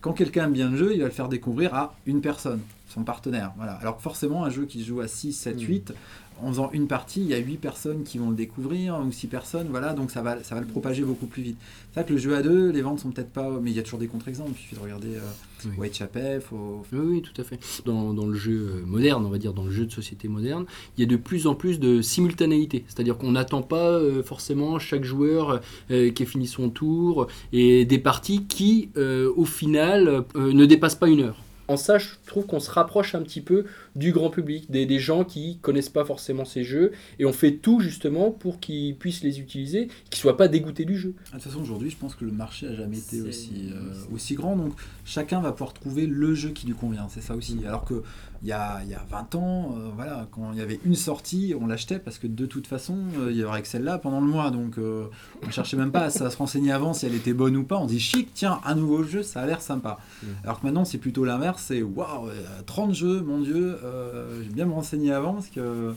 quand 0.00 0.12
quelqu'un 0.12 0.46
aime 0.46 0.54
bien 0.54 0.70
le 0.70 0.76
jeu, 0.76 0.92
il 0.92 0.98
va 0.98 1.04
le 1.04 1.12
faire 1.12 1.28
découvrir 1.28 1.72
à 1.72 1.94
une 2.04 2.20
personne, 2.20 2.62
son 2.88 3.04
partenaire. 3.04 3.52
Voilà. 3.56 3.74
Alors 3.74 3.98
que 3.98 4.02
forcément, 4.02 4.44
un 4.44 4.50
jeu 4.50 4.64
qui 4.64 4.80
se 4.80 4.88
joue 4.88 5.00
à 5.00 5.06
6, 5.06 5.32
7, 5.32 5.56
Mm. 5.56 5.60
8, 5.60 5.94
en 6.42 6.48
faisant 6.48 6.70
une 6.72 6.86
partie, 6.86 7.20
il 7.20 7.28
y 7.28 7.34
a 7.34 7.38
8 7.38 7.56
personnes 7.56 8.02
qui 8.04 8.18
vont 8.18 8.30
le 8.30 8.36
découvrir, 8.36 9.00
ou 9.06 9.12
6 9.12 9.26
personnes, 9.26 9.68
voilà, 9.70 9.92
donc 9.92 10.10
ça 10.10 10.22
va, 10.22 10.42
ça 10.42 10.54
va 10.54 10.60
le 10.60 10.66
propager 10.66 11.02
beaucoup 11.02 11.26
plus 11.26 11.42
vite. 11.42 11.56
C'est 11.92 12.00
vrai 12.00 12.08
que 12.08 12.12
le 12.12 12.18
jeu 12.18 12.36
à 12.36 12.42
deux, 12.42 12.70
les 12.70 12.82
ventes 12.82 13.00
sont 13.00 13.10
peut-être 13.10 13.32
pas. 13.32 13.58
Mais 13.60 13.70
il 13.70 13.76
y 13.76 13.80
a 13.80 13.82
toujours 13.82 13.98
des 13.98 14.06
contre-exemples, 14.06 14.52
il 14.54 14.60
suffit 14.60 14.76
de 14.76 14.80
regarder 14.80 15.16
euh, 15.16 15.20
Oui. 15.64 15.72
Whitechapel, 15.78 16.40
faut. 16.40 16.84
Oui, 16.92 16.98
oui, 17.02 17.22
tout 17.22 17.38
à 17.40 17.44
fait. 17.44 17.58
Dans, 17.84 18.14
dans 18.14 18.26
le 18.26 18.34
jeu 18.34 18.70
euh, 18.76 18.86
moderne, 18.86 19.24
on 19.26 19.28
va 19.28 19.38
dire, 19.38 19.52
dans 19.52 19.64
le 19.64 19.70
jeu 19.70 19.86
de 19.86 19.92
société 19.92 20.28
moderne, 20.28 20.66
il 20.96 21.00
y 21.00 21.04
a 21.04 21.06
de 21.06 21.16
plus 21.16 21.46
en 21.46 21.54
plus 21.54 21.80
de 21.80 22.00
simultanéité. 22.00 22.84
C'est-à-dire 22.88 23.18
qu'on 23.18 23.32
n'attend 23.32 23.62
pas 23.62 23.90
euh, 23.90 24.22
forcément 24.22 24.78
chaque 24.78 25.04
joueur 25.04 25.60
euh, 25.90 26.10
qui 26.10 26.22
ait 26.22 26.26
fini 26.26 26.46
son 26.46 26.70
tour 26.70 27.26
et 27.52 27.84
des 27.84 27.98
parties 27.98 28.44
qui, 28.44 28.90
au 28.96 29.44
final, 29.44 30.24
ne 30.36 30.66
dépassent 30.66 30.94
pas 30.94 31.08
une 31.08 31.20
heure. 31.20 31.36
En 31.70 31.76
ça, 31.76 31.98
je 31.98 32.08
trouve 32.26 32.46
qu'on 32.46 32.58
se 32.58 32.68
rapproche 32.68 33.14
un 33.14 33.22
petit 33.22 33.40
peu 33.40 33.64
du 33.94 34.10
grand 34.10 34.28
public, 34.28 34.68
des, 34.72 34.86
des 34.86 34.98
gens 34.98 35.22
qui 35.22 35.58
connaissent 35.58 35.88
pas 35.88 36.04
forcément 36.04 36.44
ces 36.44 36.64
jeux, 36.64 36.90
et 37.20 37.24
on 37.24 37.32
fait 37.32 37.52
tout 37.52 37.78
justement 37.78 38.32
pour 38.32 38.58
qu'ils 38.58 38.96
puissent 38.96 39.22
les 39.22 39.38
utiliser, 39.38 39.86
qu'ils 40.10 40.18
soient 40.18 40.36
pas 40.36 40.48
dégoûtés 40.48 40.84
du 40.84 40.98
jeu. 40.98 41.14
Ah, 41.16 41.36
De 41.36 41.42
toute 41.42 41.52
façon, 41.52 41.62
aujourd'hui, 41.62 41.88
je 41.88 41.96
pense 41.96 42.16
que 42.16 42.24
le 42.24 42.32
marché 42.32 42.66
a 42.66 42.74
jamais 42.74 42.98
été 42.98 43.22
aussi, 43.22 43.70
euh, 43.72 43.94
aussi 44.12 44.34
grand. 44.34 44.56
Donc, 44.56 44.72
chacun 45.04 45.40
va 45.40 45.52
pouvoir 45.52 45.72
trouver 45.72 46.08
le 46.08 46.34
jeu 46.34 46.48
qui 46.48 46.66
lui 46.66 46.74
convient. 46.74 47.06
C'est 47.08 47.22
ça 47.22 47.36
aussi. 47.36 47.58
Alors 47.64 47.84
que 47.84 48.02
il 48.42 48.48
y 48.48 48.52
a, 48.52 48.80
il 48.84 48.90
y 48.90 48.94
a 48.94 49.04
20 49.10 49.34
ans, 49.34 49.74
euh, 49.76 49.90
voilà, 49.94 50.26
quand 50.30 50.52
il 50.52 50.58
y 50.58 50.62
avait 50.62 50.80
une 50.84 50.94
sortie, 50.94 51.54
on 51.60 51.66
l'achetait 51.66 51.98
parce 51.98 52.18
que 52.18 52.26
de 52.26 52.46
toute 52.46 52.66
façon, 52.66 52.96
euh, 53.18 53.30
il 53.30 53.36
y 53.36 53.44
aurait 53.44 53.60
que 53.60 53.68
celle-là 53.68 53.98
pendant 53.98 54.20
le 54.20 54.26
mois. 54.26 54.50
Donc, 54.50 54.78
euh, 54.78 55.08
on 55.42 55.46
ne 55.46 55.52
cherchait 55.52 55.76
même 55.76 55.92
pas 55.92 56.04
à, 56.04 56.10
se 56.10 56.36
renseigner 56.36 56.72
avant 56.72 56.94
si 56.94 57.04
elle 57.04 57.14
était 57.14 57.34
bonne 57.34 57.56
ou 57.56 57.64
pas. 57.64 57.76
On 57.76 57.86
dit 57.86 58.00
chic, 58.00 58.30
tiens, 58.32 58.60
un 58.64 58.74
nouveau 58.74 59.02
jeu, 59.02 59.22
ça 59.22 59.40
a 59.42 59.46
l'air 59.46 59.60
sympa. 59.60 59.98
Mm. 60.22 60.26
Alors 60.44 60.60
que 60.60 60.66
maintenant, 60.66 60.84
c'est 60.86 60.98
plutôt 60.98 61.24
l'inverse. 61.24 61.59
C'est 61.60 61.82
waouh, 61.82 62.28
euh, 62.28 62.32
30 62.66 62.94
jeux, 62.94 63.20
mon 63.20 63.40
Dieu, 63.40 63.78
euh, 63.84 64.38
je 64.42 64.48
vais 64.48 64.54
bien 64.54 64.66
me 64.66 64.72
renseigner 64.72 65.12
avant 65.12 65.34
parce 65.34 65.48
que 65.48 65.94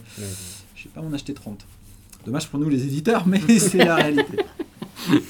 je 0.76 0.82
sais 0.82 0.88
pas 0.94 1.00
m'en 1.00 1.12
acheter 1.12 1.34
30. 1.34 1.66
Dommage 2.26 2.48
pour 2.48 2.58
nous 2.60 2.68
les 2.68 2.84
éditeurs, 2.84 3.26
mais 3.26 3.40
c'est 3.58 3.84
la 3.84 3.96
réalité. 3.96 4.38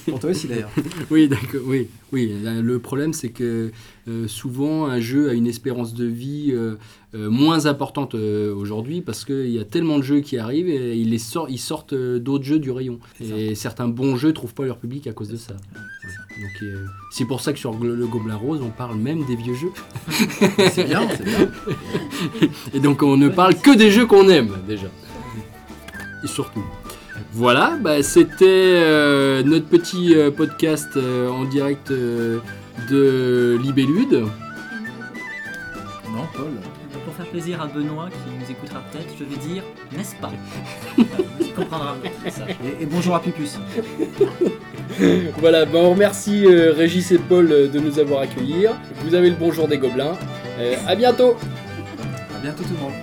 Pour 0.05 0.19
toi 0.19 0.29
aussi 0.29 0.47
d'ailleurs. 0.47 0.69
Oui, 1.09 1.27
d'accord. 1.27 1.61
Oui, 1.65 1.87
oui. 2.11 2.31
Le 2.43 2.79
problème, 2.79 3.13
c'est 3.13 3.29
que 3.29 3.71
euh, 4.07 4.27
souvent 4.27 4.85
un 4.85 4.99
jeu 4.99 5.29
a 5.29 5.33
une 5.33 5.47
espérance 5.47 5.93
de 5.93 6.05
vie 6.05 6.51
euh, 6.53 6.75
euh, 7.15 7.29
moins 7.29 7.65
importante 7.65 8.13
euh, 8.13 8.53
aujourd'hui 8.53 9.01
parce 9.01 9.23
qu'il 9.23 9.49
y 9.49 9.59
a 9.59 9.63
tellement 9.63 9.99
de 9.99 10.03
jeux 10.03 10.19
qui 10.19 10.37
arrivent 10.37 10.67
et 10.67 10.97
ils, 10.97 11.09
les 11.09 11.17
sortent, 11.17 11.49
ils 11.49 11.59
sortent 11.59 11.93
euh, 11.93 12.19
d'autres 12.19 12.43
jeux 12.43 12.59
du 12.59 12.71
rayon. 12.71 12.99
Et 13.21 13.55
certains 13.55 13.87
bons 13.87 14.17
jeux 14.17 14.33
trouvent 14.33 14.53
pas 14.53 14.65
leur 14.65 14.77
public 14.77 15.07
à 15.07 15.13
cause 15.13 15.29
de 15.29 15.37
ça. 15.37 15.55
Donc 16.39 16.51
euh, 16.63 16.85
c'est 17.11 17.25
pour 17.25 17.39
ça 17.39 17.53
que 17.53 17.59
sur 17.59 17.73
le, 17.73 17.95
le 17.95 18.07
Gobelin 18.07 18.35
Rose, 18.35 18.61
on 18.61 18.69
parle 18.69 18.97
même 18.97 19.23
des 19.25 19.35
vieux 19.35 19.53
jeux. 19.53 19.71
C'est 20.71 20.83
bien, 20.83 21.07
c'est 21.09 21.23
bien. 21.23 21.49
Et 22.73 22.79
donc 22.79 23.03
on 23.03 23.15
ne 23.15 23.29
parle 23.29 23.55
que 23.55 23.75
des 23.75 23.89
jeux 23.89 24.05
qu'on 24.05 24.27
aime 24.27 24.51
déjà. 24.67 24.87
Et 26.23 26.27
surtout. 26.27 26.63
Voilà, 27.31 27.77
bah, 27.79 28.03
c'était 28.03 28.45
euh, 28.45 29.43
notre 29.43 29.67
petit 29.67 30.15
euh, 30.15 30.31
podcast 30.31 30.97
en 30.97 31.45
direct 31.45 31.91
de 31.91 33.57
Libellude. 33.61 34.25
Non, 36.11 36.27
Paul. 36.33 36.51
Plaisir 37.35 37.61
à 37.61 37.67
Benoît 37.67 38.07
qui 38.09 38.31
nous 38.39 38.49
écoutera 38.49 38.81
peut-être, 38.89 39.13
je 39.19 39.25
vais 39.25 39.35
dire 39.35 39.61
n'est-ce 39.91 40.15
pas? 40.15 40.31
Il 41.41 41.53
comprendra 41.53 41.97
ça. 42.29 42.43
Et, 42.49 42.83
et 42.83 42.85
bonjour 42.85 43.13
à 43.13 43.21
Pipus. 43.21 43.59
Voilà, 45.39 45.65
bah, 45.65 45.79
on 45.81 45.89
remercie 45.89 46.45
euh, 46.45 46.71
Régis 46.71 47.11
et 47.11 47.17
Paul 47.17 47.51
euh, 47.51 47.67
de 47.67 47.77
nous 47.77 47.99
avoir 47.99 48.21
accueillis. 48.21 48.67
Vous 49.03 49.15
avez 49.15 49.31
le 49.31 49.35
bonjour 49.35 49.67
des 49.67 49.77
gobelins. 49.77 50.13
Euh, 50.59 50.75
à 50.87 50.95
bientôt 50.95 51.35
À 52.33 52.39
bientôt 52.41 52.63
tout 52.63 52.73
le 52.73 52.79
monde. 52.79 52.93